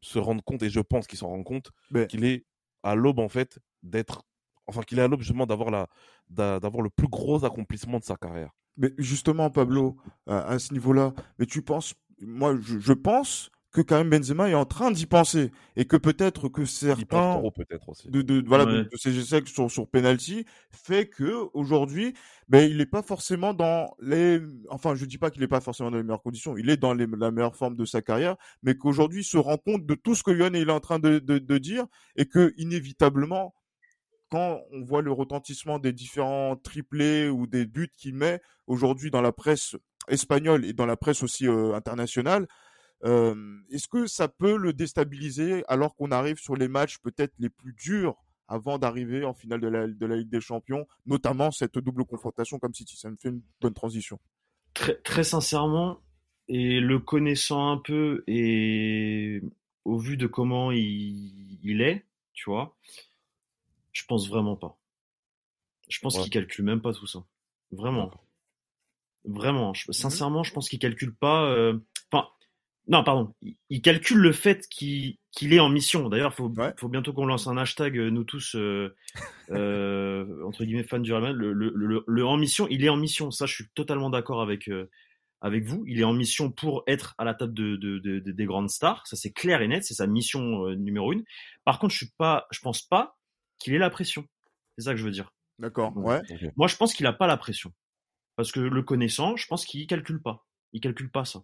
[0.01, 2.45] se rende compte, et je pense qu'il s'en rend compte, Mais- qu'il est
[2.83, 4.23] à l'aube, en fait, d'être.
[4.67, 5.87] Enfin, qu'il est à l'aube, justement, d'avoir la-
[6.29, 8.51] le plus gros accomplissement de sa carrière.
[8.75, 13.81] Mais justement, Pablo, à, à ce niveau-là, mais tu penses, moi, je, je pense que
[13.81, 17.89] quand même Benzema est en train d'y penser et que peut-être que certains trop, peut-être
[17.89, 18.09] aussi.
[18.09, 18.83] de, de voilà de, Ouais.
[18.91, 22.15] de ces essais sur sur penalty fait que aujourd'hui,
[22.47, 25.91] ben il n'est pas forcément dans les, enfin, je dis pas qu'il n'est pas forcément
[25.91, 28.75] dans les meilleures conditions, il est dans les- la meilleure forme de sa carrière, mais
[28.75, 31.37] qu'aujourd'hui il se rend compte de tout ce que Yohan est en train de, de,
[31.37, 33.53] de dire et que inévitablement
[34.29, 39.21] quand on voit le retentissement des différents triplés ou des buts qu'il met aujourd'hui dans
[39.21, 39.75] la presse
[40.07, 42.47] espagnole et dans la presse aussi euh, internationale,
[43.03, 47.73] est-ce que ça peut le déstabiliser alors qu'on arrive sur les matchs peut-être les plus
[47.73, 48.15] durs
[48.47, 52.97] avant d'arriver en finale de la, Ligue des Champions, notamment cette double confrontation comme City?
[52.97, 54.19] Ça me fait une bonne transition.
[54.73, 55.99] Très, sincèrement,
[56.47, 59.41] et le connaissant un peu, et
[59.85, 62.77] au vu de comment il est, tu vois,
[63.97, 64.77] je pense vraiment pas.
[65.89, 66.23] Je pense Ouais.
[66.23, 67.19] qu'il calcule même pas tout ça.
[67.71, 68.11] Vraiment.
[69.25, 69.73] Vraiment.
[69.73, 71.45] Je- sincèrement, je pense qu'il calcule pas.
[71.49, 71.77] euh,
[72.11, 72.27] Enfin,
[72.87, 73.33] non, pardon.
[73.69, 76.07] Il, calcule le fait qu'il est en mission.
[76.07, 76.73] D'ailleurs, faut, Ouais.
[76.77, 78.95] faut bientôt qu'on lance un hashtag, euh, nous tous, euh,
[79.51, 81.37] euh, entre guillemets, fans du Real Madrid.
[81.41, 83.29] Le, le, le, le en mission, il est en mission.
[83.31, 84.69] Ça, je suis totalement d'accord avec,
[85.41, 85.83] avec vous.
[85.87, 88.69] Il est en mission pour être à la table de, de, de- de- des grandes
[88.69, 89.05] stars.
[89.07, 89.83] Ça, c'est clair et net.
[89.83, 91.23] C'est sa mission numéro une.
[91.65, 93.16] Par contre, je suis pas, je pense pas
[93.59, 94.25] qu'il ait la pression.
[94.77, 95.31] C'est ça que je veux dire.
[95.59, 96.21] D'accord Ouais.
[96.55, 97.73] Moi, je pense qu'il a pas la pression.
[98.35, 100.45] Parce que le connaissant, je pense qu'il calcule pas.
[100.73, 101.43] Il calcule pas ça.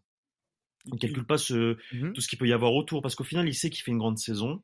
[0.85, 2.13] Il calcule pas ce, Mhm.
[2.13, 3.97] tout ce qu'il peut y avoir autour parce qu'au final, il sait qu'il fait une
[3.97, 4.61] grande saison.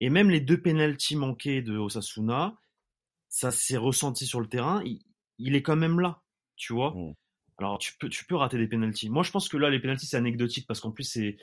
[0.00, 2.58] Et même les deux pénalties manqués de Osasuna,
[3.28, 4.82] ça s'est ressenti sur le terrain.
[4.84, 5.00] Il,
[5.38, 6.20] il est quand même là,
[6.56, 6.90] tu vois.
[6.94, 7.14] Mm.
[7.58, 9.08] Alors tu peux, tu peux rater des pénalties.
[9.08, 11.36] Moi, je pense que là, les pénalties, c'est anecdotique parce qu'en plus, c'est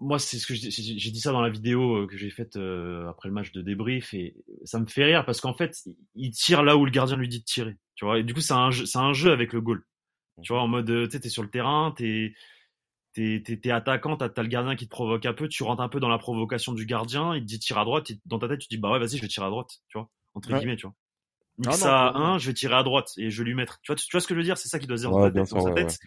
[0.00, 3.08] Moi- c'est ce que j'ai dit ça dans la vidéo euh, que j'ai faite euh,
[3.08, 5.76] après le match de débrief et ça me fait rire parce qu'en fait,
[6.14, 8.18] il- tire là où le gardien lui dit de tirer, tu vois?
[8.18, 9.84] Et du coup, c'est un jeu, c'est un jeu avec le goal,
[10.42, 12.34] tu vois, en mode, euh, tu sais, t'es sur le terrain, t'es
[13.14, 15.82] t'es t'es t'es attaquant, t'as t'as le gardien qui te provoque un peu, tu rentres
[15.82, 18.48] un peu dans la provocation du gardien, il te dit tire à droite, dans ta
[18.48, 20.50] tête tu te dis bah ouais vas-y je vais tirer à droite, tu vois, entre
[20.52, 20.58] Ouais.
[20.58, 20.94] guillemets, tu vois?
[21.66, 22.34] Ah non, ça à clairement.
[22.34, 23.80] un, je vais tirer à droite et je vais lui mettre.
[23.82, 24.56] Tu vois, tu, tu vois ce que je veux dire?
[24.56, 25.98] C'est ça qui doit se dire dans, ta bien tête, sûr, dans sa tête.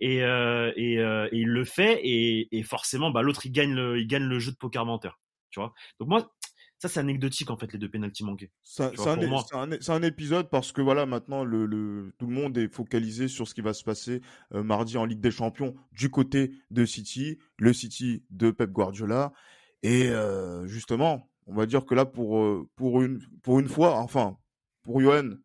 [0.00, 3.74] Et, euh, et, euh, et il le fait et, et forcément bah l'autre il gagne
[3.74, 5.74] le il gagne le jeu de poker menteur, tu vois.
[5.98, 6.32] Donc moi
[6.78, 8.50] ça c'est anecdotique en fait les deux pénaltys manqués.
[8.62, 8.82] C'est
[9.90, 13.52] un, épisode parce que voilà, maintenant, le, le- tout le monde est focalisé sur ce
[13.54, 14.22] qui va se passer
[14.54, 19.34] euh, mardi en Ligue des Champions du côté de City, le City de Pep Guardiola.
[19.82, 20.10] Et
[20.64, 24.36] justement, on va dire que là, pour, pour, une, pour une fois, enfin,
[24.82, 25.36] pour Johan,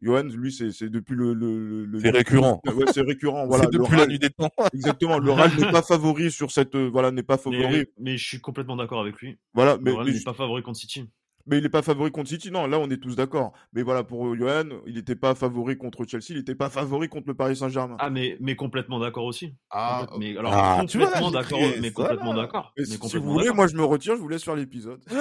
[0.00, 1.34] Johan, lui, c'est c'est depuis le.
[1.34, 2.60] le, le- C'est le- récurrent.
[2.66, 3.46] Ouais, c'est récurrent.
[3.48, 4.50] Voilà, c'est le depuis la nuit des temps.
[4.72, 6.74] Exactement, le Real n'est pas favori sur cette.
[6.74, 7.66] euh, Voilà, n'est pas favori.
[7.70, 9.38] Mais, mais je suis complètement d'accord avec lui.
[9.54, 11.04] Voilà, Le mais, Real mais n'est pas favori contre City.
[11.46, 13.52] mais il n'est pas favori contre City, non, là on est tous d'accord.
[13.72, 17.26] Mais voilà, pour Johan, il n'était pas favori contre Chelsea, il n'était pas favori contre
[17.28, 17.96] le Paris Saint-Germain.
[17.98, 19.54] Ah mais mais complètement d'accord aussi.
[19.70, 22.72] Ah, mais alors Ah, complètement d'accord, mais complètement d'accord.
[22.78, 25.00] si, si vous voulez, moi je me retire, je vous laisse faire l'épisode.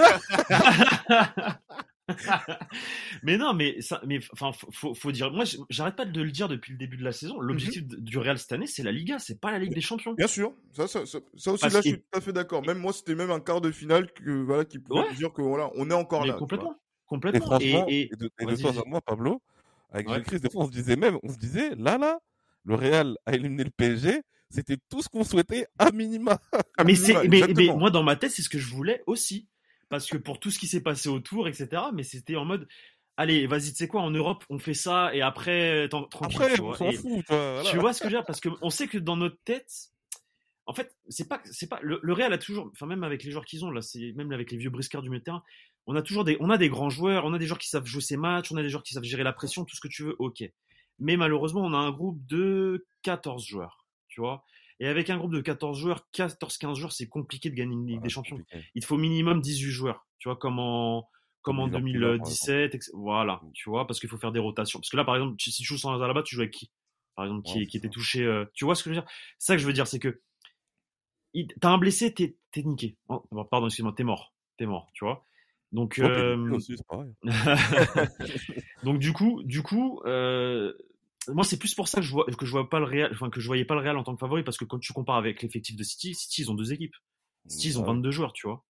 [3.24, 5.32] mais non, mais ça, mais enfin, faut, dire.
[5.32, 7.40] Moi, j'arrête pas de le dire depuis le début de la saison.
[7.40, 7.88] L'objectif Mhm.
[7.90, 10.14] d- du Real cette année, c'est la Liga, c'est pas la Ligue des Champions.
[10.14, 12.66] Bien sûr, ça, ça, ça, ça aussi, Parce là je suis tout à fait d'accord.
[12.66, 15.10] Même moi, c'était même un quart de finale que, voilà, qui pouvait Ouais.
[15.10, 16.34] vous dire que voilà, on est encore mais là.
[16.36, 17.46] complètement, Et complètement.
[17.46, 18.80] franchement, Et, et, et- de, et de vas-y.
[18.80, 19.42] à moi, Pablo,
[19.92, 20.22] avec Ouais.
[20.22, 22.20] Christ, des fois on se disait même, on se disait, là, là,
[22.66, 26.40] le Real a éliminé le PSG, c'était tout ce qu'on souhaitait à minima.
[26.78, 27.24] À mais minima,
[27.56, 29.48] mais, moi dans ma tête, c'est ce que je voulais aussi,
[29.90, 31.84] parce que pour tout ce qui s'est passé autour, etc.
[31.94, 32.68] Mais c'était en mode,
[33.16, 36.62] allez, vas-y, tu sais quoi, en Europe, on fait ça et après, tranquille, Après, tu
[36.62, 36.78] on vois.
[36.78, 37.54] s'en Et- fout, tu vois.
[37.54, 37.70] voilà.
[37.72, 39.72] Tu vois ce que je veux dire Parce qu'on sait que dans notre tête,
[40.66, 43.32] en fait, c'est pas, c'est pas le, le Real a toujours, enfin même avec les
[43.32, 45.44] joueurs qu'ils ont là, c'est même avec les vieux briscards du milieu de terrain,
[45.86, 47.86] on a toujours des, on a des grands joueurs, on a des joueurs qui savent
[47.86, 49.88] jouer ces matchs, on a des joueurs qui savent gérer la pression, tout ce que
[49.88, 50.44] tu veux, ok.
[51.00, 54.44] Mais malheureusement, on a un groupe de 14 joueurs, tu vois.
[54.80, 58.02] Et avec un groupe de 14 joueurs, 14-15 joueurs, c'est compliqué de gagner une Ligue
[58.02, 58.38] des Champions.
[58.38, 58.66] compliqué.
[58.76, 61.10] Il te faut minimum 18 joueurs, tu vois, comme en,
[61.42, 62.92] comme en Comme Liverpool, là, par 2017, etc.
[62.94, 64.80] voilà, tu vois, parce qu'il faut faire des rotations.
[64.80, 66.72] Parce que là, par exemple, si tu joues sans Alaba, tu joues avec qui?
[67.16, 68.24] Par exemple, qui, Ouais, qui c'est était touché.
[68.24, 69.10] euh, tu vois ce que je veux dire?
[69.40, 70.22] C'est ça que je veux dire, c'est que
[71.60, 72.98] t'as un blessé, t'es niqué.
[73.10, 75.26] Oh, pardon, excuse-moi, t'es mort, t'es mort, tu vois?
[75.72, 76.76] Donc, euh, aussi,
[78.84, 80.74] donc du coup, du coup, euh,
[81.30, 83.30] moi c'est plus pour ça que je vois que je vois pas le Real, enfin
[83.30, 85.18] que je voyais pas le Real en tant que favori parce que quand tu compares
[85.18, 86.96] avec l'effectif de City, City ils ont deux équipes.
[87.48, 87.94] City ils ont Ah ouais.
[87.96, 88.64] 22 joueurs, tu vois.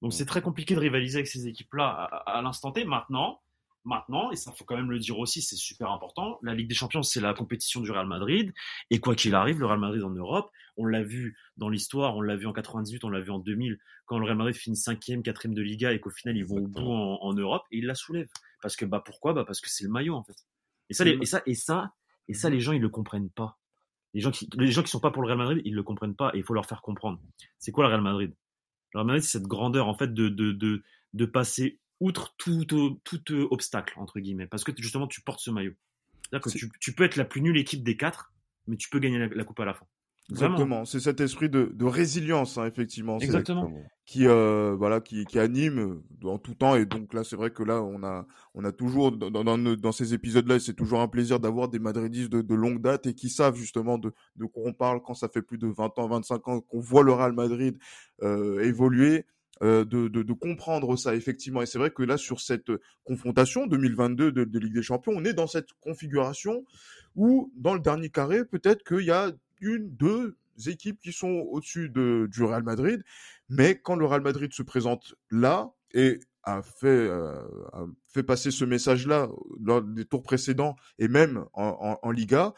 [0.00, 2.84] Donc c'est très compliqué de rivaliser avec ces équipes-là à, à l'instant T.
[2.84, 3.40] Maintenant,
[3.84, 6.38] maintenant, et ça faut quand même le dire aussi, c'est super important.
[6.42, 8.52] La Ligue des Champions, c'est la compétition du Real Madrid.
[8.90, 12.20] Et quoi qu'il arrive, le Real Madrid en Europe, on l'a vu dans l'histoire, on
[12.20, 15.22] l'a vu en 98, on l'a vu en 2000, quand le Real Madrid finit cinquième,
[15.22, 17.86] quatrième de Liga et qu'au final ils vont au bout en, en Europe et ils
[17.86, 18.30] la soulèvent.
[18.60, 19.34] Parce que bah pourquoi?
[19.34, 20.36] Bah parce que c'est le maillot en fait.
[20.88, 21.92] Et ça, les- et ça, et ça,
[22.28, 23.58] et ça, les gens ils le comprennent pas.
[24.14, 26.14] Les gens qui, les gens qui sont pas pour le Real Madrid, ils le comprennent
[26.14, 27.20] pas et il faut leur faire comprendre.
[27.58, 28.34] C'est quoi le Real Madrid?
[28.92, 30.82] Le Real Madrid, c'est cette grandeur en fait de de de,
[31.14, 35.40] de passer outre tout tout, tout, euh, obstacle entre guillemets, parce que justement tu portes
[35.40, 35.74] ce maillot.
[36.24, 38.32] C'est-à-dire que tu, tu peux être la plus nulle équipe des quatre,
[38.66, 39.86] mais tu peux gagner la, la coupe à la fin.
[40.30, 43.18] Exactement, c'est cet esprit de, de résilience, hein, effectivement.
[43.18, 43.70] Exactement.
[44.06, 47.62] qui euh, voilà qui, qui anime en tout temps et donc là c'est vrai que
[47.62, 51.08] là on a on a toujours dans, dans, dans ces épisodes là c'est toujours un
[51.08, 54.64] plaisir d'avoir des madridistes de, de longue date et qui savent justement de, de quoi
[54.66, 57.32] on parle quand ça fait plus de 20 ans 25 ans qu'on voit le Real
[57.32, 57.76] Madrid
[58.22, 59.24] euh, évoluer
[59.62, 62.72] euh, de, de, de comprendre ça effectivement et c'est vrai que là sur cette
[63.04, 66.64] confrontation 2022 de, de Ligue des Champions on est dans cette configuration
[67.14, 69.30] où dans le dernier carré peut-être qu'il y a
[69.62, 73.02] une deux équipes qui sont au-dessus de, du Real Madrid
[73.48, 77.40] mais quand le Real Madrid se présente là et a fait, euh,
[77.72, 79.28] a fait passer ce message-là
[79.60, 82.54] lors des tours précédents et même en Liga,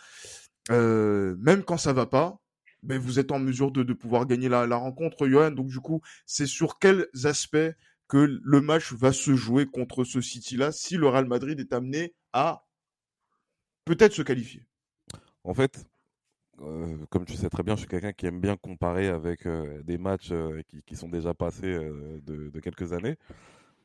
[0.70, 2.40] euh, même quand ça va pas,
[2.82, 5.50] ben vous êtes en mesure de, de pouvoir gagner la, la rencontre, Johan.
[5.50, 7.56] Donc du coup, c'est sur quels aspects
[8.08, 12.14] que le match va se jouer contre ce City-là si le Real Madrid est amené
[12.32, 12.66] à
[13.84, 14.66] peut-être se qualifier?
[15.44, 15.86] En fait,
[16.60, 19.82] euh, comme tu sais très bien, je suis quelqu'un qui aime bien comparer avec euh,
[19.82, 23.16] des matchs euh, qui, qui sont déjà passés de, de quelques années.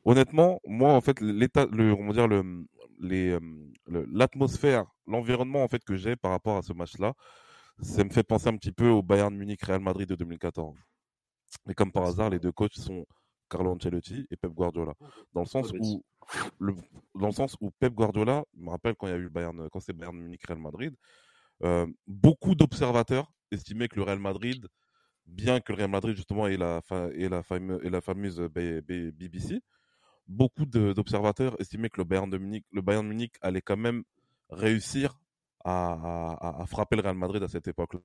[0.04, 2.64] Honnêtement, moi, en fait, l'état, le, comment dire, le,
[3.00, 3.38] les,
[3.86, 7.14] le- l'atmosphère, l'environnement en fait que j'ai par rapport à ce match-là,
[7.82, 10.76] ça me fait penser un petit peu au Bayern Munich Real Madrid de 2014.
[11.68, 13.04] Et comme par hasard, les deux coachs sont
[13.48, 14.94] Carlo Ancelotti et Pep Guardiola.
[15.34, 16.04] Dans le sens où,
[16.58, 16.74] le,
[17.14, 19.68] dans le sens où Pep Guardiola, je me rappelle quand il y a eu Bayern,
[19.70, 20.94] quand c'est Bayern Munich Real Madrid,
[22.06, 24.66] beaucoup d'observateurs estimaient que le Real Madrid,
[25.26, 26.80] bien que le Real Madrid justement ait la,
[27.14, 29.60] ait la, fameuse, la fameuse BBC,
[30.26, 34.02] beaucoup d'observateurs estimaient que le Bayern, de Munich, le Bayern Munich allait quand même
[34.48, 35.18] réussir
[35.64, 35.92] à,
[36.40, 38.00] à, à, frapper le Real Madrid à cette époque-là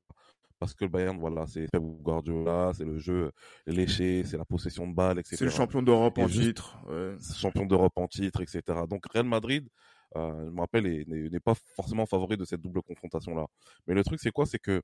[0.60, 3.32] parce que le Bayern, voilà, c'est Pep Guardiola, c'est le jeu
[3.68, 5.36] léché, c'est la possession de balle, etc.
[5.38, 6.78] C'est le champion d'Europe en titre.
[6.88, 7.16] Ouais.
[7.36, 8.62] Champion d'Europe en titre, etc.
[8.90, 9.70] Donc Real Madrid, euh,
[10.16, 13.48] je me rappelle, n'est pas forcément favori de cette double confrontation-là.
[13.88, 14.46] Mais le truc, c'est quoi?
[14.46, 14.82] C'est que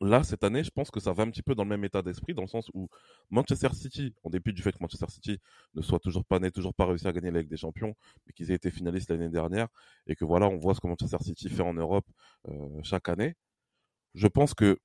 [0.00, 2.02] là, cette année, je pense que ça va un petit peu dans le même état
[2.02, 2.88] d'esprit, dans le sens où
[3.30, 5.38] Manchester City, en dépit du fait que Manchester City
[5.74, 7.94] ne soit toujours pas né, toujours pas réussi à gagner la Ligue des Champions,
[8.26, 9.68] mais qu'ils aient été finalistes l'année dernière,
[10.06, 12.06] et que voilà, on voit ce que Manchester City fait en Europe
[12.48, 13.34] euh, chaque année
[14.14, 14.78] je pense que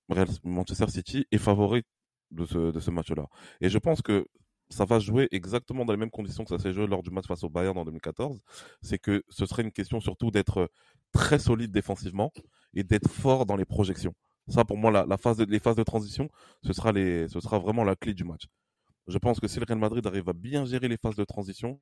[0.43, 1.83] Manchester City est favori
[2.31, 3.27] de ce match-là.
[3.61, 4.27] Et je pense que
[4.69, 7.27] ça va jouer exactement dans les mêmes conditions que ça s'est joué lors du match
[7.27, 8.41] face au Bayern en 2014.
[8.81, 10.69] C'est que ce serait une question surtout d'être
[11.11, 12.31] très solide défensivement
[12.73, 14.13] et d'être fort dans les projections.
[14.47, 16.27] Ça, pour moi, la, phase de, les phases de transition,
[16.63, 18.47] ce sera, les, ce sera vraiment la clé du match.
[19.07, 21.79] Je pense que si le Real Madrid arrive à bien gérer les phases de transition,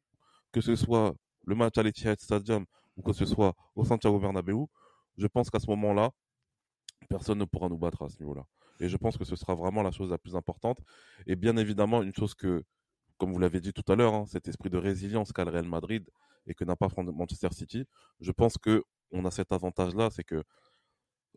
[0.51, 1.15] que ce soit
[1.45, 2.65] le match à l'Etihad Stadium
[2.97, 4.67] ou que ce soit au Santiago Bernabéu,
[5.17, 6.11] je pense qu'à ce moment-là,
[7.09, 8.43] personne ne pourra nous battre à ce niveau-là.
[8.81, 10.79] Et je pense que ce sera vraiment la chose la plus importante.
[11.27, 12.63] Et bien évidemment, une chose que,
[13.17, 15.67] comme vous l'avez dit tout à l'heure, hein, cet esprit de résilience qu'a le Real
[15.67, 16.09] Madrid
[16.47, 17.85] et que n'a pas Manchester City,
[18.19, 20.43] je pense que on a cet avantage-là, c'est que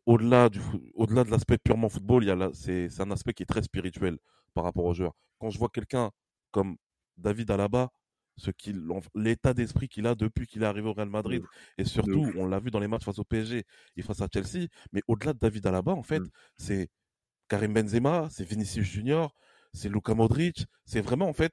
[0.06, 0.60] au-delà du,
[0.94, 3.62] au-delà de l'aspect purement football, il y a c'est, c'est un aspect qui est très
[3.62, 4.18] spirituel
[4.54, 5.14] par rapport aux joueurs.
[5.38, 6.10] Quand je vois quelqu'un
[6.50, 6.76] comme
[7.18, 7.90] David Alaba,
[8.36, 8.82] ce qu'il,
[9.14, 11.44] l'état d'esprit qu'il a depuis qu'il est arrivé au Real Madrid.
[11.78, 13.64] Et surtout, on l'a vu dans les matchs face au PSG
[13.96, 14.66] et face à Chelsea.
[14.92, 16.30] Mais au-delà de David Alaba, en fait, mmh.
[16.56, 16.90] c'est
[17.48, 19.34] Karim Benzema, c'est Vinicius Junior,
[19.72, 20.66] c'est Luka Modric.
[20.84, 21.52] C'est vraiment, en fait,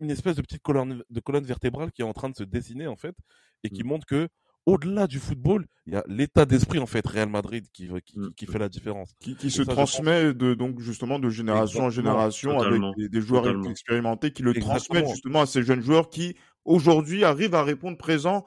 [0.00, 2.86] une espèce de petite colonne, de colonne vertébrale qui est en train de se dessiner,
[2.86, 3.14] en fait,
[3.62, 3.86] et qui mmh.
[3.86, 4.28] montre que
[4.66, 8.34] au-delà du football, il y a l'état d'esprit en fait Real Madrid qui, qui, mmh.
[8.36, 9.14] qui fait la différence.
[9.20, 14.32] Qui, qui se transmet de donc justement de génération en génération avec des, joueurs expérimentés
[14.32, 18.44] qui le transmettent justement à ces jeunes joueurs qui aujourd'hui arrivent à répondre présent.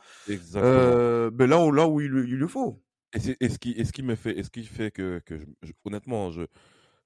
[0.56, 2.84] Euh, ben là où là où il, il le faut.
[3.14, 5.40] Et, ce qui et ce qui me fait et ce qui fait que, que
[5.84, 6.44] honnêtement je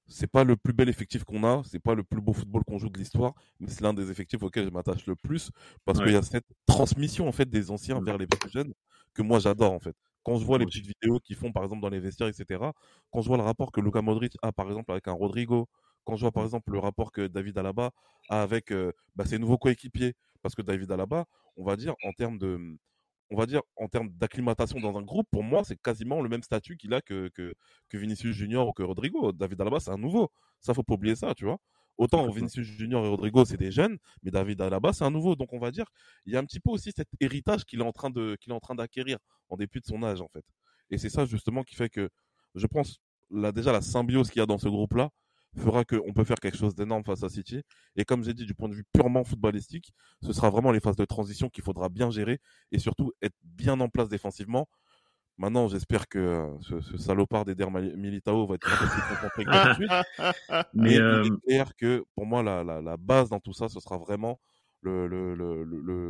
[0.06, 2.78] c'est pas le plus bel effectif qu'on a, c'est pas le plus beau football qu'on
[2.78, 5.50] joue de l'histoire, mais c'est l'un des effectifs auxquels je m'attache le plus
[5.84, 8.74] parce qu'il y a cette transmission en fait des anciens vers les plus jeunes
[9.14, 9.96] que moi j'adore en fait.
[10.22, 12.60] Quand je vois les petites vidéos qu'ils font par exemple dans les vestiaires, etc.
[13.10, 15.68] Quand je vois le rapport que Luka Modric a par exemple avec un Rodrigo,
[16.04, 17.90] quand je vois par exemple le rapport que David Alaba
[18.28, 22.12] a avec euh, bah, ses nouveaux coéquipiers, parce que David Alaba, on va dire en
[22.12, 22.76] termes de
[23.30, 26.42] on va dire, en termes d'acclimatation dans un groupe, pour moi, c'est quasiment le même
[26.42, 27.54] statut qu'il a que, que,
[27.88, 29.32] que, Vinicius Junior ou que Rodrigo.
[29.32, 30.30] David Alaba, c'est un nouveau.
[30.60, 31.58] Ça, faut pas oublier ça, tu vois.
[31.96, 35.36] Autant Vinicius Junior et Rodrigo, c'est des jeunes, mais David Alaba, c'est un nouveau.
[35.36, 35.86] Donc, on va dire,
[36.26, 38.52] il y a un petit peu aussi cet héritage qu'il est en train de, qu'il
[38.52, 40.44] est en train d'acquérir en dépit de son âge, en fait.
[40.90, 42.10] Et c'est ça, justement, qui fait que,
[42.54, 42.98] je pense,
[43.30, 45.10] là, déjà, la symbiose qu'il y a dans ce groupe-là,
[45.56, 47.62] fera qu'on peut faire quelque chose d'énorme face à City.
[47.96, 50.96] Et comme j'ai dit, du point de vue purement footballistique, ce sera vraiment les phases
[50.96, 52.40] de transition qu'il faudra bien gérer
[52.72, 54.68] et surtout être bien en place défensivement.
[55.36, 59.74] Maintenant, j'espère que euh, ce, salopard d'Eder Militao va être un peu plus concentré que
[59.74, 59.90] suite.
[60.74, 63.68] Mais euh, il est clair que pour moi, la, la, la, base dans tout ça,
[63.68, 64.38] ce sera vraiment
[64.80, 65.64] le, le, le,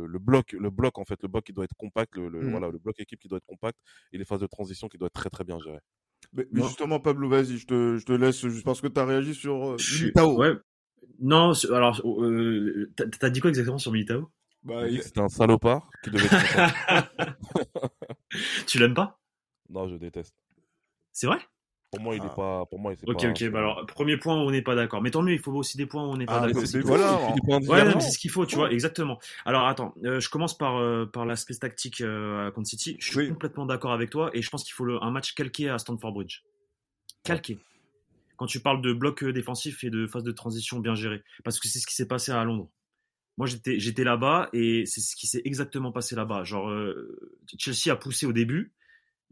[0.05, 2.51] le, bloc, le bloc en fait, le bloc qui doit être compact, le, mmh.
[2.51, 3.79] voilà, le bloc équipe qui doit être compact
[4.11, 5.79] et les phases de transition qui doivent être très très bien gérées.
[6.35, 9.33] Mais, justement, Pablo, vas-y, je te, je te laisse juste parce que tu as réagi
[9.33, 10.37] sur euh, Militao.
[10.37, 10.53] Ouais.
[11.19, 14.29] Non, alors, euh, t'as dit quoi exactement sur Militao?
[14.63, 17.45] Bah, C'était un salopard qui devait être.
[18.67, 19.19] tu l'aimes pas?
[19.69, 20.35] Non, je déteste.
[21.11, 21.39] C'est vrai?
[21.95, 22.35] Pour moi, il est ah.
[22.35, 22.65] pas.
[22.65, 23.49] Pour moi, il Ok, pas, ok.
[23.49, 25.01] Bah alors, premier point où on n'est pas d'accord.
[25.01, 26.63] Mais tant mieux, il faut aussi des points où on n'est pas ah, d'accord.
[26.83, 27.31] Voilà.
[27.47, 29.19] Ouais, c'est ce qu'il faut, tu vois, exactement.
[29.45, 32.97] Alors, attends, euh, je commence par euh, par l'aspect tactique euh, à contre City.
[32.99, 35.69] Je suis complètement d'accord avec toi et je pense qu'il faut le, un match calqué
[35.69, 36.41] à Stanford Bridge.
[37.23, 37.57] Calqué.
[38.37, 41.67] Quand tu parles de bloc défensif et de phase de transition bien gérée, parce que
[41.67, 42.69] c'est ce qui s'est passé à Londres.
[43.37, 46.43] Moi, j'étais j'étais là-bas et c'est ce qui s'est exactement passé là-bas.
[46.43, 46.71] Genre,
[47.57, 48.73] Chelsea a poussé au début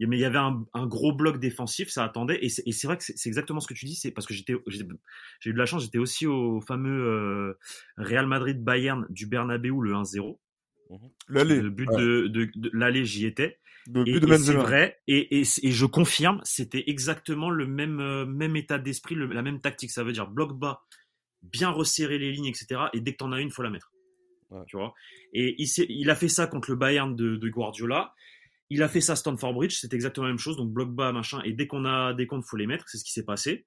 [0.00, 2.38] mais il y avait un, gros bloc défensif, ça attendait.
[2.42, 3.94] Et c'est vrai que c'est exactement ce que tu dis.
[3.94, 5.84] C'est parce que j'étais, j'ai eu de la chance.
[5.84, 7.58] J'étais aussi au fameux euh,
[7.96, 10.38] Real Madrid Bayern du Bernabeu le 1-0.
[10.90, 10.98] Mhm.
[11.28, 11.60] L'aller.
[11.60, 13.58] Le but de, de, l'aller, j'y étais.
[13.92, 15.00] Le but de C'est vrai.
[15.06, 19.90] Et, et, je confirme, c'était exactement le même euh, même état d'esprit, la même tactique.
[19.90, 20.82] Ça veut dire bloc bas,
[21.42, 22.82] bien resserrer les lignes, etc.
[22.94, 23.92] Et dès que t'en as une, faut la mettre.
[24.68, 24.94] Tu vois?
[25.32, 28.14] Et il, il, a fait ça contre le Bayern de, de Guardiola.
[28.70, 31.12] Il a fait ça à Stanford Bridge, c'est exactement la même chose, donc bloc bas,
[31.12, 33.66] machin, et dès qu'on a des comptes, faut les mettre, c'est ce qui s'est passé.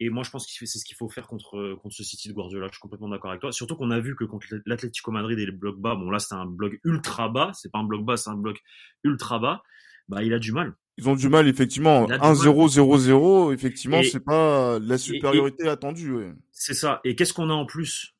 [0.00, 2.32] Et moi, je pense que c'est ce qu'il faut faire contre, contre ce City de
[2.32, 2.66] Guardiola.
[2.68, 3.50] Je suis complètement d'accord avec toi.
[3.50, 6.34] Surtout qu'on a vu que contre l'Atlético Madrid et les blocs bas, bon là, c'est
[6.34, 7.50] un bloc ultra bas.
[7.54, 8.60] C'est pas un bloc bas, c'est un bloc
[9.02, 9.62] ultra bas.
[10.08, 10.74] Bah, il a du mal.
[10.98, 12.06] Ils ont du mal, effectivement.
[12.06, 16.12] 1-0-0-0, effectivement, c'est pas la supériorité attendue.
[16.12, 16.32] Ouais.
[16.52, 17.00] C'est ça.
[17.04, 18.14] Et qu'est-ce qu'on a en plus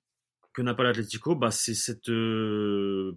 [0.52, 1.36] que n'a pas l'Atlético?
[1.36, 3.16] Bah, c'est cette euh,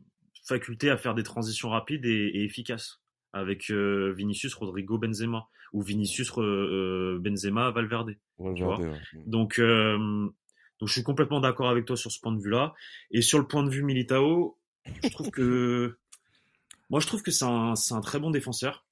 [0.51, 3.01] faculté à faire des transitions rapides et, et efficaces
[3.33, 8.15] avec euh, Vinicius, Rodrigo, Benzema ou Vinicius, euh, Benzema, Valverde.
[8.39, 12.73] Donc, donc je suis complètement d'accord avec toi sur ce point de vue-là.
[13.11, 14.57] Et sur le point de vue Militao,
[15.03, 15.97] je trouve que
[16.89, 18.85] moi je trouve que c'est un, un très bon défenseur.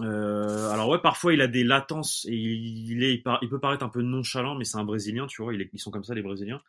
[0.00, 3.88] Euh, alors ouais, parfois il a des latences et il, est, il, peut paraître un
[3.88, 5.54] peu nonchalant, mais c'est un Brésilien, tu vois.
[5.54, 6.60] Il ils sont comme ça les Brésiliens.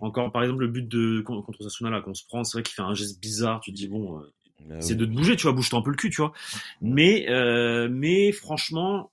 [0.00, 2.74] Encore par exemple le but de contre Sasuna là qu'on se prend, c'est vrai qu'il
[2.74, 3.60] fait un geste bizarre.
[3.60, 4.22] Tu te dis bon,
[4.70, 6.32] ah c'est de te bouger, tu vois, bouge-toi un peu le cul, tu vois.
[6.80, 9.12] Mais, euh, mais franchement,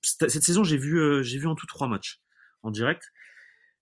[0.00, 2.20] cette saison, j'ai vu, euh, j'ai vu en tout trois matchs
[2.62, 3.12] en direct.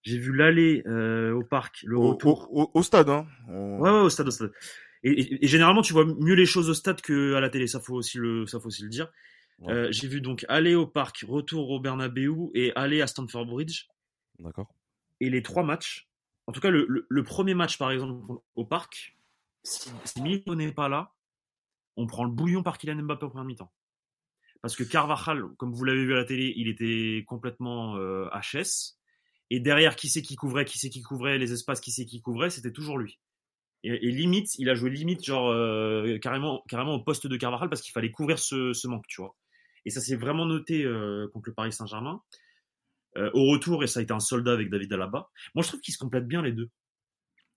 [0.02, 2.48] J'ai vu l'aller euh, au parc, le retour.
[2.52, 3.26] Au, au, stade, hein.
[3.48, 4.52] Ouais, ouais, au stade, au stade.
[5.02, 7.66] Et, et, généralement, tu vois mieux les choses au stade que à la télé.
[7.66, 9.10] Ça faut aussi le, ça faut aussi le dire.
[9.68, 13.88] Euh, j'ai vu donc aller au parc, retour au Bernabeu et aller à Stamford Bridge.
[14.38, 14.74] D'accord.
[15.20, 16.08] Et les trois matchs.
[16.46, 19.16] En tout cas, le, premier match, par exemple, au parc,
[19.62, 21.12] si, si n'est pas là,
[21.96, 23.72] on prend le bouillon par Kylian Mbappé au premier mi-temps.
[24.62, 28.96] Parce que Carvajal, comme vous l'avez vu à la télé, il était complètement euh, HS.
[29.50, 32.20] Et derrière, qui c'est qui couvrait, qui c'est qui couvrait, les espaces, qui c'est qui
[32.20, 33.18] couvrait, c'était toujours lui.
[33.82, 37.80] Et, limite, il a joué limite, genre euh, carrément, carrément au poste de Carvajal parce
[37.80, 39.34] qu'il fallait couvrir ce, ce, manque, tu vois.
[39.86, 42.22] Et ça s'est vraiment noté euh, contre le Paris Saint-Germain.
[43.16, 45.28] Euh, au retour, et ça a été un soldat avec David Alaba.
[45.54, 46.68] Moi, je trouve qu'ils se complètent bien les deux.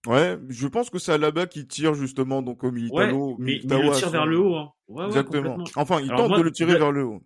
[0.08, 3.30] Ouais, je pense que c'est Alaba qui tire justement donc au Militano.
[3.30, 4.56] Ouais, mais, mais il le tire vers le haut.
[4.56, 4.72] Hein.
[4.88, 5.58] Ouais, Exactement.
[5.58, 7.24] Ouais, enfin, il Alors tente moi, de le tirer da vers le haut.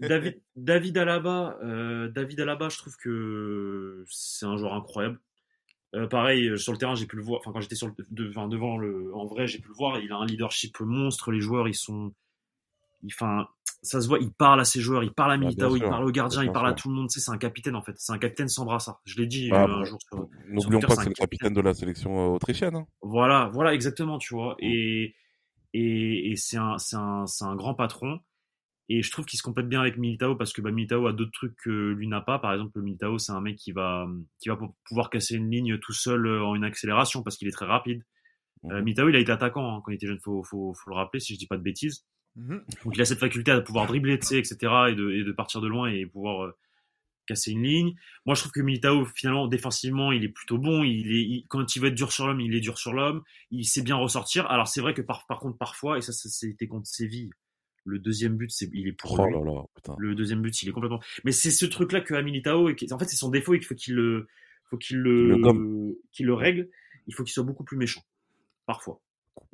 [0.00, 5.20] David, David Alaba, euh, David Alaba, je trouve que c'est un joueur incroyable.
[5.94, 7.40] Euh, pareil, sur le terrain, j'ai pu le voir.
[7.40, 10.00] Enfin, quand j'étais sur le, de, enfin, devant le, en vrai, j'ai pu le voir.
[10.00, 11.30] Il a un leadership monstre.
[11.30, 12.12] Les joueurs, ils sont,
[13.06, 13.48] enfin,
[13.82, 14.18] ça se voit.
[14.18, 16.68] Il parle à ses joueurs, il parle à Militao, il parle au gardien, il parle
[16.68, 17.08] à tout le monde.
[17.08, 17.94] Tu sais, c'est un capitaine en fait.
[17.96, 19.00] C'est un capitaine sans brassard.
[19.04, 19.98] Je l'ai dit ah, euh, un jour.
[20.02, 22.74] Sur, N'oublions pas que c'est le capitaine de la sélection euh, autrichienne.
[22.74, 22.86] Hein.
[23.02, 24.18] Voilà, voilà, exactement.
[24.18, 24.56] Tu vois.
[24.60, 25.14] Et
[25.74, 28.20] et, et c'est un, c'est un, c'est un grand patron.
[28.90, 31.32] Et je trouve qu'il se complète bien avec Militao parce que bah, Militao a d'autres
[31.32, 32.38] trucs que lui n'a pas.
[32.38, 34.06] Par exemple, Militao, c'est un mec qui va,
[34.40, 34.58] qui va
[34.88, 38.02] pouvoir casser une ligne tout seul euh, en une accélération parce qu'il est très rapide.
[38.62, 38.72] Mmh.
[38.72, 40.96] Euh, Militao, il a été attaquant hein, quand il était jeune, faut, faut, faut le
[40.96, 42.06] rappeler si je dis pas de bêtises.
[42.38, 42.58] Mmh.
[42.84, 44.56] Donc il a cette faculté à pouvoir dribbler, etc.
[44.90, 46.56] Et de, et de partir de loin et pouvoir euh,
[47.26, 47.94] casser une ligne.
[48.24, 50.84] Moi, je trouve que Militao, finalement, défensivement, il est plutôt bon.
[50.84, 53.22] Il est, il, quand il veut être dur sur l'homme, il est dur sur l'homme.
[53.50, 54.46] Il sait bien ressortir.
[54.50, 57.30] Alors c'est vrai que par, par contre, parfois, et ça, c'était contre Séville
[57.88, 59.32] le deuxième but, c'est, il est pour oh lui.
[59.32, 59.96] là là, putain.
[59.98, 61.00] Le deuxième but, il est complètement.
[61.24, 63.66] Mais c'est ce truc-là que a Militao, et en fait, c'est son défaut et qu'il
[63.66, 64.28] faut qu'il le,
[64.68, 66.68] faut qu'il le, le qu'il le règle.
[67.06, 68.02] Il faut qu'il soit beaucoup plus méchant,
[68.66, 69.00] parfois.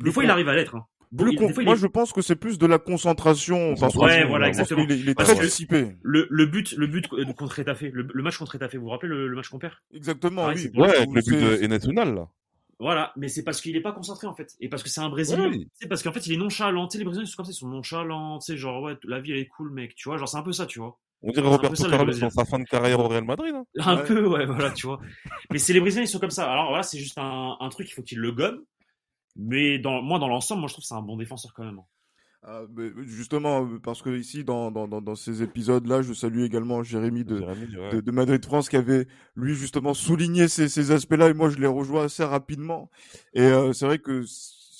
[0.01, 0.75] Des fois, il arrive à l'être.
[0.75, 0.87] Hein.
[1.15, 1.27] Bon,
[1.65, 1.77] moi, est...
[1.77, 3.75] je pense que c'est plus de la concentration.
[3.75, 4.85] Ouais, voilà, exactement.
[4.85, 5.97] Il est, il est très dissipé.
[6.03, 9.11] Le, le but, le but contre Etafé, le, le match contre Etafé, vous vous rappelez
[9.11, 9.75] le, le match qu'on perd?
[9.95, 10.71] Exactement, ah, oui.
[10.75, 12.29] Ouais, avec le but de Enetunal, là.
[12.81, 15.09] Voilà, mais c'est parce qu'il est pas concentré en fait, et parce que c'est un
[15.09, 15.49] Brésilien.
[15.49, 15.69] Oui.
[15.75, 16.89] C'est parce qu'en fait il est nonchalant.
[16.89, 18.41] Tu sais, les Brésiliens ils sont comme ça, ils sont nonchalants.
[18.41, 19.95] Tu sais, genre ouais, la vie elle est cool, mec.
[19.95, 20.99] Tu vois, genre c'est un peu ça, tu vois.
[21.23, 23.55] On dirait Roberto Carlos dans sa fin de carrière au Real Madrid.
[23.55, 23.65] Hein.
[23.79, 24.05] Un ouais.
[24.05, 24.99] peu, ouais, voilà, tu vois.
[25.53, 26.51] mais c'est les Brésiliens ils sont comme ça.
[26.51, 28.65] Alors voilà, c'est juste un, un truc, il faut qu'il le gomme.
[29.37, 31.81] Mais dans, moi, dans l'ensemble, moi je trouve que c'est un bon défenseur quand même.
[32.47, 32.63] Ah,
[33.07, 37.77] justement, parce que ici, dans, dans, dans ces épisodes-là, je salue également Jérémy de, Jérémy,
[37.77, 37.91] ouais.
[37.95, 41.57] de, de, Madrid France qui avait, lui, justement, souligné ces, ces aspects-là et moi, je
[41.57, 42.91] les rejoins assez rapidement.
[43.33, 44.25] Et euh, c'est vrai que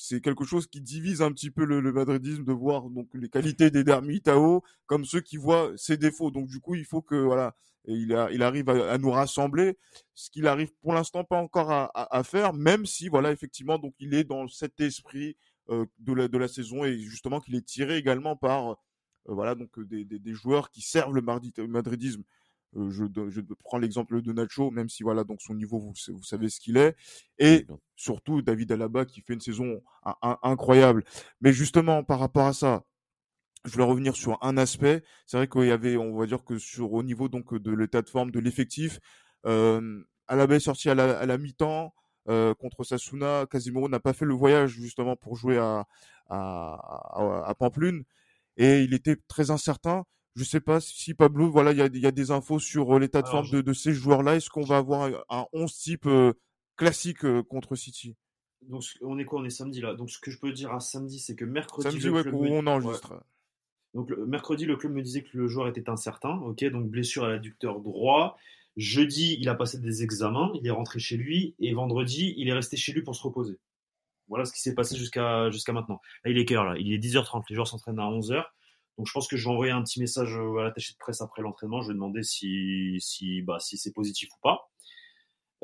[0.07, 3.71] c'est quelque chose qui divise un petit peu le, madridisme de voir donc les qualités
[3.71, 6.31] des Dermitao comme ceux qui voient ses défauts.
[6.31, 7.55] Donc, du coup, il faut que, voilà,
[7.87, 9.79] il, arrive à, nous rassembler,
[10.15, 14.13] ce qu'il arrive pour l'instant pas encore à, faire, même si, voilà, effectivement, donc il
[14.15, 15.37] est dans cet esprit
[15.71, 18.75] euh, de, la, saison et justement qu'il est tiré également par euh,
[19.27, 22.23] voilà donc des, joueurs qui servent le madridisme.
[22.77, 26.23] Euh, je, je prends l'exemple de Nacho, même si voilà donc son niveau vous, vous
[26.23, 26.97] savez ce qu'il est,
[27.39, 27.67] et
[27.97, 31.05] surtout David Alaba qui fait une saison un, un, incroyable.
[31.41, 32.85] Mais justement par rapport à ça,
[33.65, 35.03] je voulais revenir sur un aspect.
[35.27, 38.03] C'est vrai qu'il y avait, on va dire que sur au niveau donc de l'état
[38.03, 39.01] de forme de l'effectif,
[39.47, 41.95] euh, Alaba est sorti à la, à la mi-temps.
[42.29, 45.85] Euh, contre Sasuna, Casimiro n'a pas fait le voyage justement pour jouer à,
[46.31, 46.75] à,
[47.15, 48.05] à, à Pamplune
[48.57, 50.05] et il était très incertain.
[50.37, 53.23] Je sais pas si Pablo, voilà, il y a, y a, des infos sur l'état
[53.23, 53.57] de forme je...
[53.57, 54.37] de, de, ces joueurs-là.
[54.37, 56.33] Est-ce qu'on va avoir un 11 type euh,
[56.77, 58.17] classique euh, contre City?
[58.63, 59.41] Donc on est quoi?
[59.41, 59.95] On est samedi là.
[59.95, 62.67] Donc ce que je peux dire à samedi, c'est que mercredi, Samedi, ouais, club on
[62.67, 63.23] enregistre.
[63.95, 66.39] Donc le, mercredi, le club me disait que le joueur était incertain.
[66.39, 68.37] Ok, donc blessure à l'adducteur droit.
[68.77, 72.53] Jeudi, il a passé des examens, il est rentré chez lui, et vendredi, il est
[72.53, 73.57] resté chez lui pour se reposer.
[74.27, 76.01] Voilà ce qui s'est passé jusqu'à jusqu'à maintenant.
[76.25, 76.77] Là, il est quelle heure là?
[76.79, 77.45] Il est 10h30.
[77.49, 78.45] Les joueurs s'entraînent à 11h.
[78.99, 81.21] Donc je pense que je vais envoyer un petit message euh, à l'attaché de presse
[81.21, 81.83] après l'entraînement.
[81.83, 84.71] Je vais demander si si bah si c'est positif ou pas.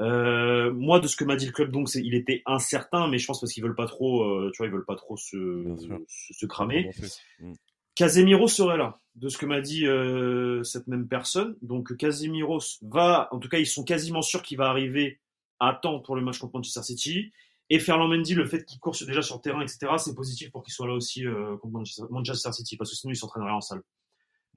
[0.01, 3.27] Euh, moi, de ce que m'a dit le club, donc il était incertain, mais je
[3.27, 5.77] pense parce qu'ils veulent pas trop, euh, tu vois, ils veulent pas trop se
[6.09, 6.91] se, se cramer.
[7.39, 7.53] Mm.
[7.97, 11.57] Casemiro serait là, de ce que m'a dit euh, cette même personne.
[11.61, 15.21] Donc Casemiro va, en tout cas, ils sont quasiment sûrs qu'il va arriver
[15.59, 17.31] à temps pour le match contre Manchester City.
[17.71, 20.63] Et Ferland Mendy, le fait qu'il court sur- déjà sur terrain, etc., c'est positif pour
[20.65, 23.83] qu'il soit là aussi euh, contre Manchester, City, parce que sinon il s'entraînerait en salle.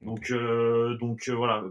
[0.02, 1.64] Donc, euh, donc euh, voilà.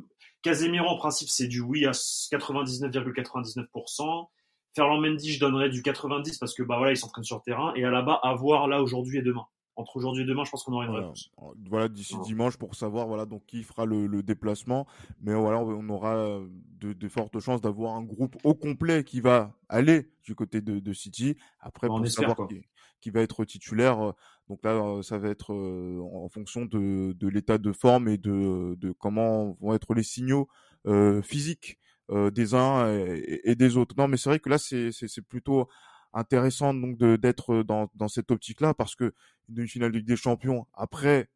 [0.42, 4.28] Casemiro, en principe, c'est du oui à 99,99%.
[4.74, 7.74] Ferland Mendy, je donnerais du 90 parce que bah voilà, il s'entraîne sur terrain.
[7.76, 9.44] Et à la bas, à voir là aujourd'hui et demain.
[9.74, 11.30] Entre aujourd'hui et demain, je pense qu'on aura une Voilà, réponse.
[11.70, 14.86] Voilà, d'ici dimanche pour savoir voilà donc qui fera le, le déplacement.
[15.22, 16.46] Mais voilà, on aura euh,
[16.78, 20.78] de, de fortes chances d'avoir un groupe au complet qui va aller du côté de,
[20.78, 21.36] de City.
[21.58, 22.60] Après, On pour espère, savoir qui,
[23.00, 24.12] qui va être titulaire, euh,
[24.48, 28.74] donc là, euh, ça va être en fonction de, de l'état de forme et de,
[28.76, 30.48] de comment vont être les signaux
[30.86, 31.78] euh, physiques
[32.10, 33.94] euh, des uns et, et des autres.
[33.96, 35.68] Non, mais c'est vrai que là, c'est plutôt
[36.12, 39.12] intéressant donc d'être dans, dans cette optique-là parce que
[39.54, 41.28] une finale de Ligue des Champions après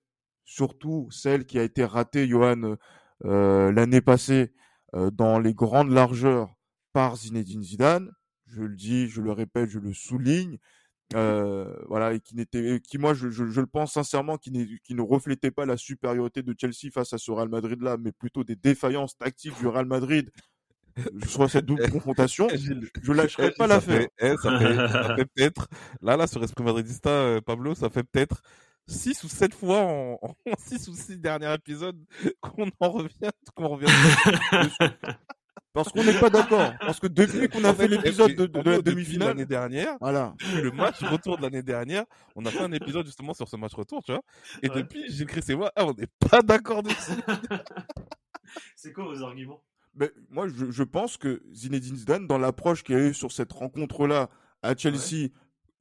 [0.45, 2.77] surtout celle qui a été ratée Johan
[3.24, 4.53] euh, l'année passée
[4.95, 6.55] euh, dans les grandes largeurs
[6.93, 8.11] par Zinedine Zidane
[8.47, 10.59] je le dis je le répète je le souligne
[11.14, 14.95] euh, voilà et qui n'était qui moi je, je, je le pense sincèrement qui, qui
[14.95, 18.45] ne reflétait pas la supériorité de Chelsea face à ce Real Madrid là mais plutôt
[18.45, 20.31] des défaillances tactiques du Real Madrid
[21.29, 25.69] sur cette double confrontation je lâcherai pas l'affaire fait- eh, ça fait, ça fait peut-être,
[26.03, 28.41] là, là, sur Esprit Madridista, euh, Pablo, ça fait peut-être
[28.89, 31.99] 6 ou 7 fois en, en 6 ou 6 derniers épisodes
[32.41, 33.87] qu'on en revient, qu'on revient.
[35.73, 38.71] parce qu'on n'est pas d'accord parce que depuis qu'on a fait l'épisode de, de, Pablo,
[38.71, 42.05] de la demi-finale L'année dernière, voilà le match retour de l'année dernière,
[42.37, 44.23] on a fait un épisode justement sur ce match retour, tu vois.
[44.63, 44.77] Et Ouais.
[44.77, 47.21] depuis, Gilles Chris et moi, ah, on n'est pas d'accord dessus.
[48.77, 49.63] C'est quoi vos arguments?
[49.97, 53.53] Mais moi, je, je pense que Zinedine Zidane, dans l'approche qu'il a eu sur cette
[53.53, 54.29] rencontre-là
[54.63, 55.29] à Chelsea,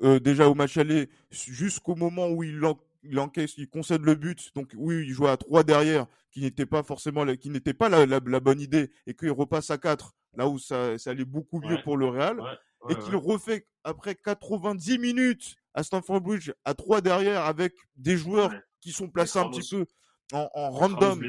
[0.04, 4.16] euh, déjà au match aller, jusqu'au moment où il, en- il encaisse, il concède le
[4.16, 7.74] but, donc oui, il joue à 3 derrière, qui n'était pas forcément, la- qui n'était
[7.74, 11.12] pas la, la- la bonne idée, et qu'il repasse à 4, là où ça, ça
[11.12, 11.84] allait beaucoup mieux Ouais.
[11.84, 17.02] pour le Real, Ouais, et qu'il refait après 90 minutes à Stamford Bridge à 3
[17.02, 18.52] derrière avec des joueurs
[18.82, 19.86] qui sont placés un petit peu
[20.34, 21.20] en, random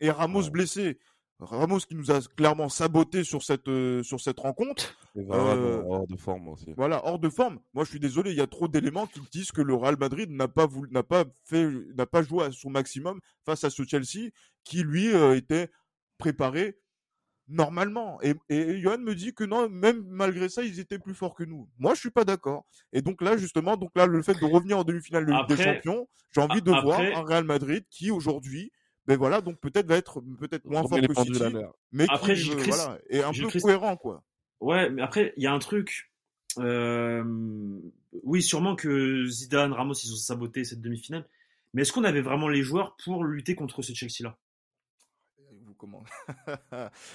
[0.00, 0.98] et Ramos blessé.
[1.38, 4.96] Ramos qui nous a clairement saboté sur cette euh, sur cette rencontre.
[5.14, 6.72] Et Varane Euh, hors de forme aussi.
[6.76, 7.60] Voilà, hors de forme.
[7.74, 10.30] Moi, je suis désolé, il y a trop d'éléments qui disent que le Real Madrid
[10.30, 13.82] n'a pas voulu, n'a pas fait, n'a pas joué à son maximum face à ce
[13.84, 14.30] Chelsea
[14.64, 15.70] qui lui euh, était
[16.18, 16.78] préparé
[17.48, 18.18] normalement.
[18.22, 21.44] Et, et Johan me dit que non, même malgré ça, ils étaient plus forts que
[21.44, 21.68] nous.
[21.78, 22.64] Moi, je suis pas d'accord.
[22.92, 25.56] Et donc là, justement, donc là, le fait de revenir en demi-finale de Ligue des
[25.62, 28.72] Champions, j'ai envie de voir un Real Madrid qui aujourd'hui,
[29.06, 31.42] ben voilà, donc peut-être va être peut-être moins fort que City,
[31.92, 34.22] mais Après, qui voilà, est un peu cohérent quoi.
[34.60, 36.10] Ouais, mais après, il y a un truc.
[36.58, 37.22] euh,
[38.22, 41.28] oui, sûrement que Zidane, Ramos, ils ont saboté cette demi-finale.
[41.74, 44.38] Mais est-ce qu'on avait vraiment les joueurs pour lutter contre ce Chelsea-là?
[45.66, 46.02] Vous comment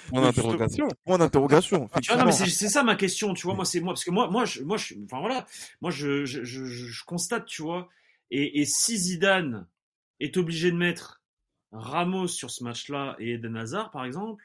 [0.10, 0.88] Point d'interrogation.
[1.04, 1.89] Point d'interrogation.
[2.10, 3.56] Ah non, mais c'est ça ma question, tu vois.
[3.56, 5.48] Moi, c'est moi, parce que moi, moi, je, moi, je, enfin voilà,
[5.82, 7.89] moi, je, je, je, je- je constate, tu vois.
[8.30, 9.68] Et, et si Zidane
[10.20, 11.20] est obligé de mettre
[11.72, 14.43] Ramos sur ce match-là et Eden Hazard, par exemple,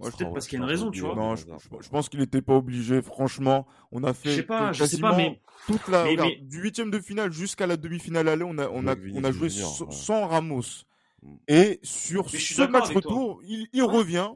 [0.00, 1.14] peut-être parce qu'il y a une raison, tu vois.
[1.14, 3.00] Non, je, je- je pense qu'il n'était pas obligé.
[3.02, 6.30] Franchement, on a fait Je sais pas, je sais pas, mais toute la mais- regarde,
[6.30, 9.30] mais- du huitième de finale jusqu'à la demi-finale aller, on a on a on a
[9.32, 9.84] joué sans,
[10.20, 10.24] ouais.
[10.26, 10.62] Ramos.
[11.22, 11.34] Mm.
[11.46, 14.30] Et sur ce match retour, il, il revient.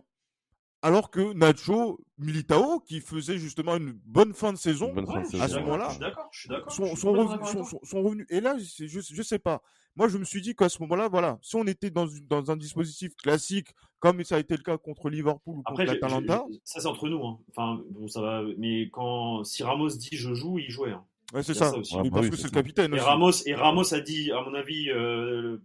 [0.86, 5.36] Alors que Nacho Militao, qui faisait justement une bonne fin de saison, fin de je
[5.42, 5.88] à ce moment-là,
[6.30, 8.26] je je je sont, revenus, revenus.
[8.30, 9.62] Et là, c'est juste, je sais pas.
[9.96, 12.52] Moi, je me suis dit qu'à ce moment-là, voilà, si on était dans, une- dans
[12.52, 13.68] un dispositif classique,
[13.98, 16.86] comme ça a été le cas contre Liverpool ou contre Après, l'Atalanta, j'ai- ça c'est
[16.86, 17.26] entre nous.
[17.26, 17.40] Hein.
[17.50, 18.42] Enfin, bon, ça va.
[18.56, 20.92] Mais quand si Ramos dit je joue, il jouait.
[20.92, 21.04] hein.
[21.34, 21.70] ouais, c'est ça.
[21.72, 21.96] ça aussi.
[21.96, 23.04] Bah parce oui, que c'est le capitaine Et aussi.
[23.04, 25.56] Ramos et Ramos a dit, à mon avis, euh,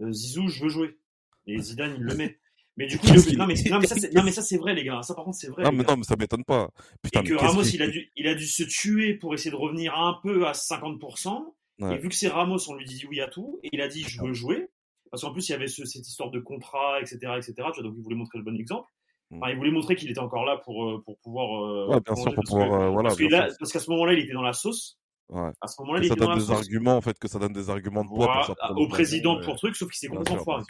[0.00, 0.98] euh, Zizou, je veux jouer.
[1.46, 2.38] Et Zidane, il le met.
[2.76, 4.74] Mais du coup, il- non mais, non mais ça c'est non mais ça c'est vrai
[4.74, 5.00] les gars.
[5.02, 5.62] Ça par contre c'est vrai.
[5.62, 6.70] Non, mais non, mais ça m'étonne pas.
[7.02, 9.56] Putain, et que Ramos, il a dû, il a dû se tuer pour essayer de
[9.56, 11.54] revenir un peu à 50%.
[11.80, 11.94] Ouais.
[11.94, 13.60] Et vu que c'est Ramos, on lui dit oui à tout.
[13.62, 14.68] Et il a dit je veux jouer.
[15.10, 17.52] Parce qu'en plus, il y avait ce- cette histoire de contrat, etc., etc.
[17.56, 18.88] Tu vois, donc il voulait montrer le bon exemple.
[19.32, 21.88] Enfin, il voulait montrer qu'il était encore là pour, pour pouvoir.
[21.88, 22.92] ouais, bien sûr, pour pouvoir.
[22.92, 23.10] voilà,
[23.58, 24.98] parce, qu'à ce moment-là, il était dans la sauce.
[25.28, 25.50] Ouais.
[25.60, 28.04] À ce moment-là, il ça donne des arguments, en fait, que ça donne des arguments
[28.04, 30.62] de poids pour au président pour truc, sauf qu'il s'est complètement foiré.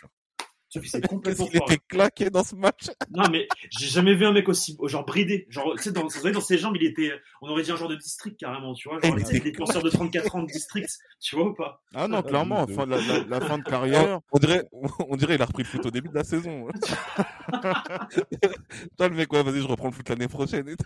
[1.08, 2.90] Complètement Il était claqué dans ce match.
[3.14, 5.46] non, mais j'ai jamais vu un mec aussi, genre bridé.
[5.50, 7.12] Genre, tu sais, dans, dans ses jambes, il était,
[7.42, 9.00] on aurait dit un genre de district carrément, tu vois.
[9.00, 10.88] Genre, il des défenseurs de 34 ans de district,
[11.20, 11.82] tu vois ou pas?
[11.94, 12.98] Ah non, clairement, fin, la,
[13.28, 14.20] la, fin de carrière.
[14.32, 14.64] On dirait,
[15.08, 16.68] on dirait, il a repris le foot au début de la saison.
[18.98, 20.68] Toi, le mec, ouais, vas-y, je reprends le foot l'année prochaine.
[20.68, 20.76] Et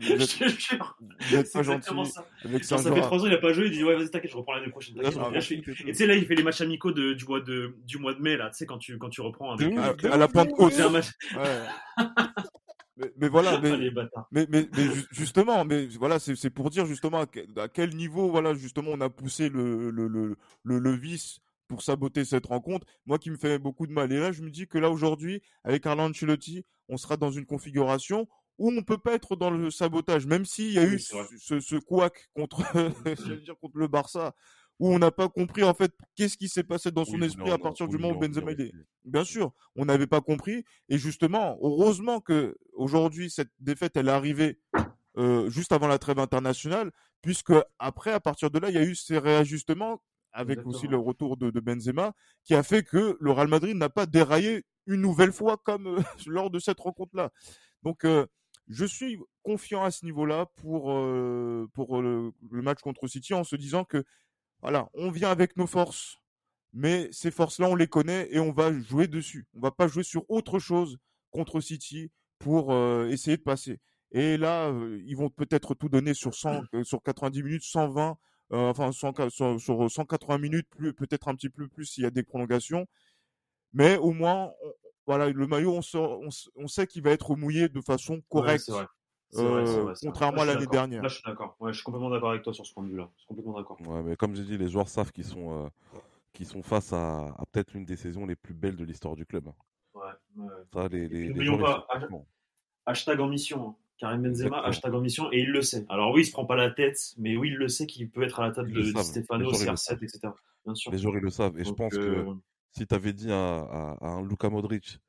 [0.00, 0.98] je te jure.
[1.20, 2.26] C'est exactement ça.
[2.44, 4.36] Avec ça fait trois ans, il a pas joué, il dit, ouais, vas-y, t'inquiète, je
[4.36, 4.96] reprends l'année prochaine.
[4.98, 8.14] Et tu sais, là, il fait les matchs amicaux de, du mois de, du mois
[8.14, 10.74] de mai, là, tu sais, quand tu, quand tu reprends avec, à, la Pentecôte.
[13.16, 13.60] mais, voilà, ah,
[14.30, 14.68] mais, mais,
[15.10, 17.24] justement, mais voilà, c'est pour dire justement
[17.56, 22.24] à quel niveau, voilà, justement, on a poussé le, le, le, le, vice pour saboter
[22.24, 22.86] cette rencontre.
[23.06, 24.12] Moi qui me fait beaucoup de mal.
[24.12, 27.46] Et là, je me dis que là, aujourd'hui, avec Arlan Ancelotti, on sera dans une
[27.46, 28.26] configuration
[28.58, 31.76] où on peut pas être dans le sabotage, même s'il y a eu ce, ce
[31.76, 32.58] couac contre,
[33.42, 34.34] dire, contre le Barça,
[34.80, 37.58] où on n'a pas compris en fait qu'est-ce qui s'est passé dans son esprit à
[37.58, 38.72] partir du moment où Benzema est.
[39.04, 44.12] Bien sûr, on n'avait pas compris et justement, heureusement que aujourd'hui cette défaite elle est
[44.12, 44.58] arrivée
[45.18, 48.82] euh, juste avant la trêve internationale, puisque après à partir de là il y a
[48.82, 50.00] eu ces réajustements
[50.32, 52.12] avec aussi le retour de, Benzema
[52.44, 56.00] qui a fait que le Real Madrid n'a pas déraillé une nouvelle fois comme euh,
[56.26, 57.30] lors de cette rencontre là.
[57.82, 58.26] Donc euh,
[58.68, 60.84] je suis confiant à ce niveau-là pour,
[61.74, 64.04] pour le, match contre City en se disant que
[64.62, 66.18] voilà, on vient avec nos forces,
[66.72, 69.46] mais ces forces-là, on les connaît et on va jouer dessus.
[69.54, 70.98] On va pas jouer sur autre chose
[71.30, 73.80] contre City pour euh, essayer de passer.
[74.12, 78.16] Et là, euh, ils vont peut-être tout donner sur 100, euh, sur 90 minutes, 120,
[78.52, 82.86] enfin sur, 180 minutes, peut-être un petit peu plus s'il y a des prolongations.
[83.72, 84.52] Mais au moins,
[85.06, 88.70] voilà, le maillot, on, on, sait qu'il va être mouillé de façon correcte.
[89.36, 91.02] Euh, contrairement à l'année dernière.
[91.02, 91.56] Là, je suis d'accord.
[91.60, 93.08] Ouais, je suis complètement d'accord avec toi sur ce point de vue-là.
[93.14, 93.78] Je suis complètement d'accord.
[93.86, 97.44] Ouais, mais comme j'ai dit, les joueurs savent qu'ils sont, euh, sont face à, à
[97.50, 99.48] peut-être l'une des saisons les plus belles de l'histoire du club.
[99.48, 99.54] Hein.
[99.94, 100.46] Ouais.
[100.72, 101.86] Ça, les, les, les pas,
[102.86, 103.68] hashtag en mission.
[103.68, 103.74] Hein.
[103.98, 105.84] Karim Benzema, hashtag en mission, et il le sait.
[105.90, 108.22] Alors oui, il se prend pas la tête, mais oui, il le sait qu'il peut
[108.22, 110.20] être à la table de, Stefano, CR7, etc.
[110.64, 110.90] Bien sûr.
[110.90, 111.58] Les joueurs, ils le savent.
[111.58, 112.34] Et je pense que euh,
[112.72, 115.00] si tu avais dit à, à, à un Luka Modric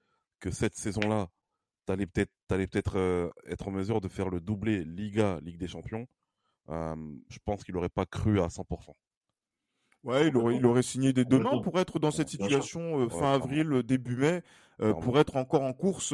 [0.41, 1.29] que cette saison-là,
[1.85, 5.67] tu allais peut-être peut-être euh, être en mesure de faire le doublé Liga, Ligue des
[5.67, 6.07] Champions.
[6.69, 8.93] je pense qu'il n'aurait pas cru à 100%.
[10.03, 13.33] Ouais, il aurait, il aurait signé des demain pour être dans cette situation euh, fin
[13.33, 14.41] avril, euh, début mai,
[14.99, 16.11] pour être encore en course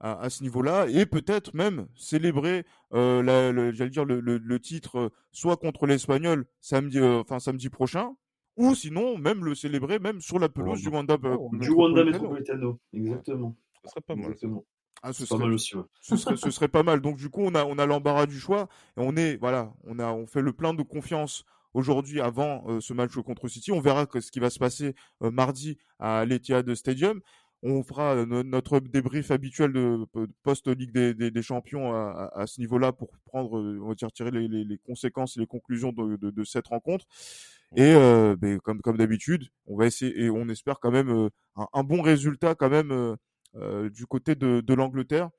[0.00, 6.44] à, ce niveau-là et peut-être même célébrer, j'allais dire le, le, titre soit contre l'Espagnol
[6.60, 8.14] samedi, enfin samedi prochain,
[8.56, 11.16] ou sinon même le célébrer même sur la pelouse du Wanda,
[11.52, 12.78] du Wanda Metropolitano.
[12.92, 13.56] Exactement.
[13.82, 14.34] Ce serait pas mal.
[15.08, 17.00] Ah, ce, serait, mal ce, serait, ce serait pas mal.
[17.00, 20.00] Donc du coup, on a, on a l'embarras du choix et on est, voilà, on
[20.00, 21.44] a, on fait le plein de confiance
[21.74, 23.70] aujourd'hui avant euh, ce match contre City.
[23.70, 27.20] On verra ce qui va se passer euh, mardi à l'Etihad Stadium.
[27.62, 30.08] On fera euh, notre débrief habituel de,
[30.42, 34.48] post-Ligue des, des, Champions à, à, ce niveau-là pour prendre, on va dire, tirer les,
[34.48, 37.04] les, les, conséquences et les conclusions de, de, de cette rencontre.
[37.76, 41.82] Et ben, comme, comme d'habitude, on va essayer et on espère quand même un, un,
[41.82, 43.16] bon résultat quand même
[43.92, 45.30] du côté de, de l'Angleterre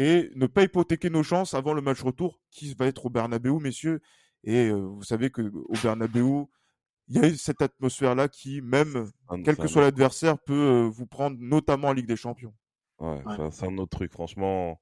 [0.00, 3.58] et ne pas hypothéquer nos chances avant le match retour qui va être au Bernabeu,
[3.58, 4.00] messieurs.
[4.44, 6.46] Et euh, vous savez que au Bernabeu,
[7.08, 9.10] il y a cette atmosphère-là qui, même
[9.44, 12.54] quel que soit l'adversaire, peut euh, vous prendre, notamment en Ligue des Champions.
[12.98, 14.10] Ouais, c'est un autre truc.
[14.12, 14.80] Franchement,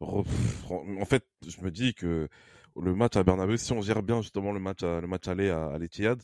[0.00, 2.28] en fait, je me dis que
[2.76, 5.48] le match à Bernabeu, si on gère bien justement le match, à, le match aller
[5.48, 6.20] à, à l'Etihad,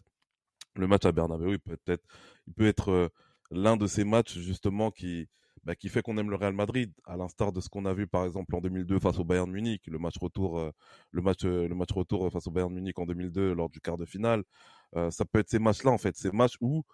[0.76, 2.04] le match à Bernabeu, il peut être,
[2.46, 3.10] il peut être
[3.50, 5.28] l'un de ces matchs justement qui,
[5.68, 8.06] bah, qui fait qu'on aime le Real Madrid, à l'instar de ce qu'on a vu
[8.06, 10.70] par exemple en 2002 face au Bayern Munich, le match retour, euh,
[11.10, 13.98] le match, euh, le match retour face au Bayern Munich en 2002 lors du quart
[13.98, 14.44] de finale.
[14.96, 16.84] Euh, ça peut être ces matchs-là en fait, ces matchs où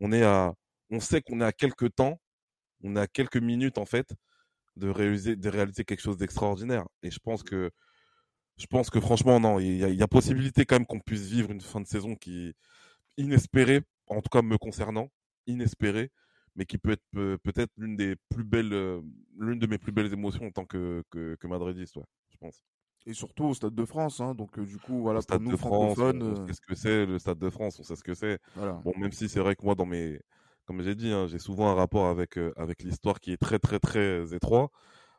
[0.00, 0.52] on est à,
[0.90, 2.20] on sait qu'on est à quelques temps,
[2.82, 4.12] on est à quelques minutes en fait
[4.74, 5.36] de réaliser,
[5.84, 6.86] quelque chose d'extraordinaire.
[7.04, 7.70] Et je pense que,
[8.56, 11.26] je pense que franchement non, il y a, y a possibilité quand même qu'on puisse
[11.28, 12.52] vivre une fin de saison qui
[13.16, 15.08] inespérée, en tout cas me concernant,
[15.46, 16.10] inespérée
[16.56, 19.00] mais qui peut être peut-être l'une des plus belles, euh,
[19.38, 22.62] l'une de mes plus belles émotions en tant que, que, que madridiste, ouais, je pense.
[23.06, 25.52] Et surtout au Stade de France, hein, donc euh, du coup, voilà, Stade pour nous
[25.52, 28.14] de France, on sait ce que c'est le Stade de France, on sait ce que
[28.14, 28.38] c'est.
[28.56, 30.20] Bon, même si c'est vrai que moi, dans mes,
[30.64, 33.58] comme j'ai dit, hein, j'ai souvent un rapport avec euh, avec l'histoire qui est très
[33.58, 34.70] très très étroit.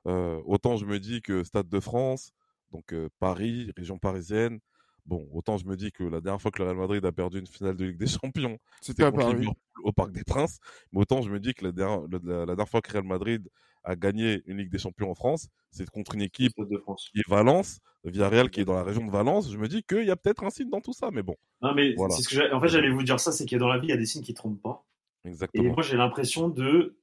[0.06, 2.32] autant je me dis que Stade de France,
[2.72, 4.60] donc Paris, région parisienne,
[5.06, 7.40] Bon, autant je me dis que la dernière fois que le Real Madrid a perdu
[7.40, 9.28] une finale de Ligue des Champions, C'était contre.
[9.34, 9.54] Liverpool
[9.84, 10.60] au Parc des Princes.
[10.92, 13.48] Mais autant je me dis que la dernière, la, la dernière fois que Real Madrid
[13.84, 17.10] a gagné une Ligue des Champions en France, c'est contre une équipe Stade de France.
[17.14, 19.52] qui est Valence, Villarreal qui est dans la région de Valence.
[19.52, 21.76] Je me dis qu'il y a peut-être un signe dans tout ça, mais bon, Non,
[21.76, 22.16] mais Voilà.
[22.16, 23.68] c'est ce que j'ai- en fait, j'allais vous dire ça, c'est qu'il y a dans
[23.68, 24.84] la vie, il y a des signes qui ne trompent pas.
[25.24, 25.74] Et exactement.
[25.74, 26.98] moi, j'ai l'impression de.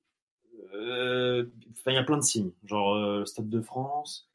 [0.74, 1.44] euh,
[1.78, 2.50] Enfin, il y a plein de signes.
[2.64, 4.31] Genre euh, le Stade de France, euh,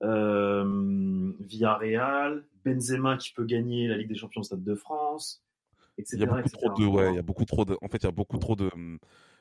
[0.00, 5.42] Villarreal, Benzema qui peut gagner la Ligue des Champions au Stade de France,
[5.98, 6.16] etc.
[6.16, 6.58] Il y a beaucoup etc.
[6.58, 8.38] trop de, ouais, il y a beaucoup trop de, en fait, il y a beaucoup
[8.38, 8.70] trop de,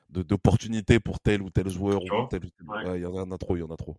[0.09, 2.03] de- d'opportunités pour tel ou tel joueur.
[2.03, 2.85] Ou tel Ouais.
[2.85, 3.97] ouais, il y en a trop, il y en a trop.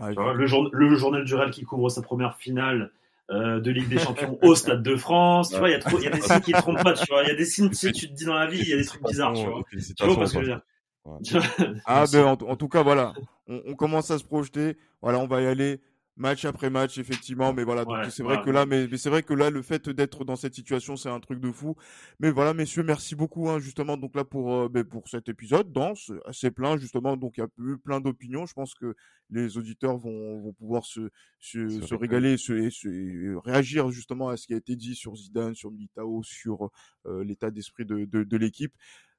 [0.00, 2.90] Ah, vois, le, jour- le journal du Real qui couvre sa première finale
[3.30, 5.50] euh, de Ligue des Champions au Stade de France.
[5.50, 6.94] Tu vois, il y a trop, il y a des signes qui ne trompent pas.
[6.94, 8.60] Tu vois, il y a des signes, tu sais, tu te dis dans la vie,
[8.60, 9.34] il y a des trucs bizarres.
[9.34, 9.62] Tu vois,
[9.96, 10.62] tu vois pas ce que je veux dire?
[11.04, 11.18] Vois
[11.86, 13.12] Ah ben en, en tout cas voilà,
[13.48, 14.76] on, on commence à se projeter.
[15.00, 15.80] Voilà, on va y aller
[16.16, 17.84] match après match effectivement, mais voilà.
[17.88, 20.36] Ouais, c'est vrai que là, mais, mais c'est vrai que là, le fait d'être dans
[20.36, 21.74] cette situation, c'est un truc de fou.
[22.20, 25.72] Mais voilà, messieurs, merci beaucoup hein, justement donc là pour euh, ben, pour cet épisode
[25.72, 27.16] dense, assez plein justement.
[27.16, 28.46] Donc il y a eu plein d'opinions.
[28.46, 28.94] Je pense que
[29.30, 31.08] les auditeurs vont, vont pouvoir se
[31.40, 32.36] se, Se se régaler.
[32.36, 35.70] se, et se- et réagir justement à ce qui a été dit sur Zidane, sur
[35.72, 36.70] Militao, sur
[37.06, 38.74] euh, l'état d'esprit de, de, de l'équipe.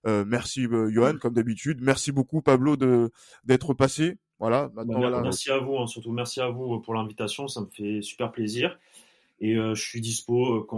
[0.06, 1.80] Euh, merci euh, Johan, comme d'habitude.
[1.82, 3.12] Merci beaucoup Pablo de
[3.44, 4.18] d'être passé.
[4.40, 5.22] Voilà, maintenant Bah, voilà.
[5.22, 8.78] Merci à vous, hein, surtout merci à vous pour l'invitation, ça me fait super plaisir.
[9.40, 10.78] Et euh, je suis dispo euh, quand,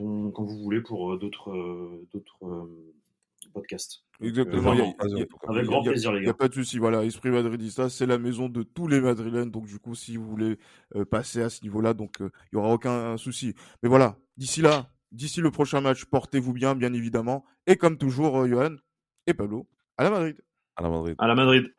[0.00, 2.94] on- quand vous voulez pour euh, d'autres euh, d'autres euh,
[3.52, 4.04] podcasts.
[4.20, 4.72] Exactement.
[4.74, 6.34] euh, avec grand plaisir, les Il n'y a gars.
[6.34, 9.78] pas de souci, voilà, Esprit Madridista, c'est la maison de tous les Madrilènes, donc du
[9.78, 10.58] coup, si vous voulez
[10.96, 13.54] euh, passer à ce niveau-là, donc euh, il y aura aucun souci.
[13.82, 18.40] Mais voilà, d'ici là, d'ici le prochain match, portez-vous bien, bien évidemment, et comme toujours,
[18.40, 18.76] euh, Johan
[19.26, 20.40] et Pablo, à la Madrid.
[20.76, 21.16] À la Madrid.
[21.18, 21.74] À la Madrid.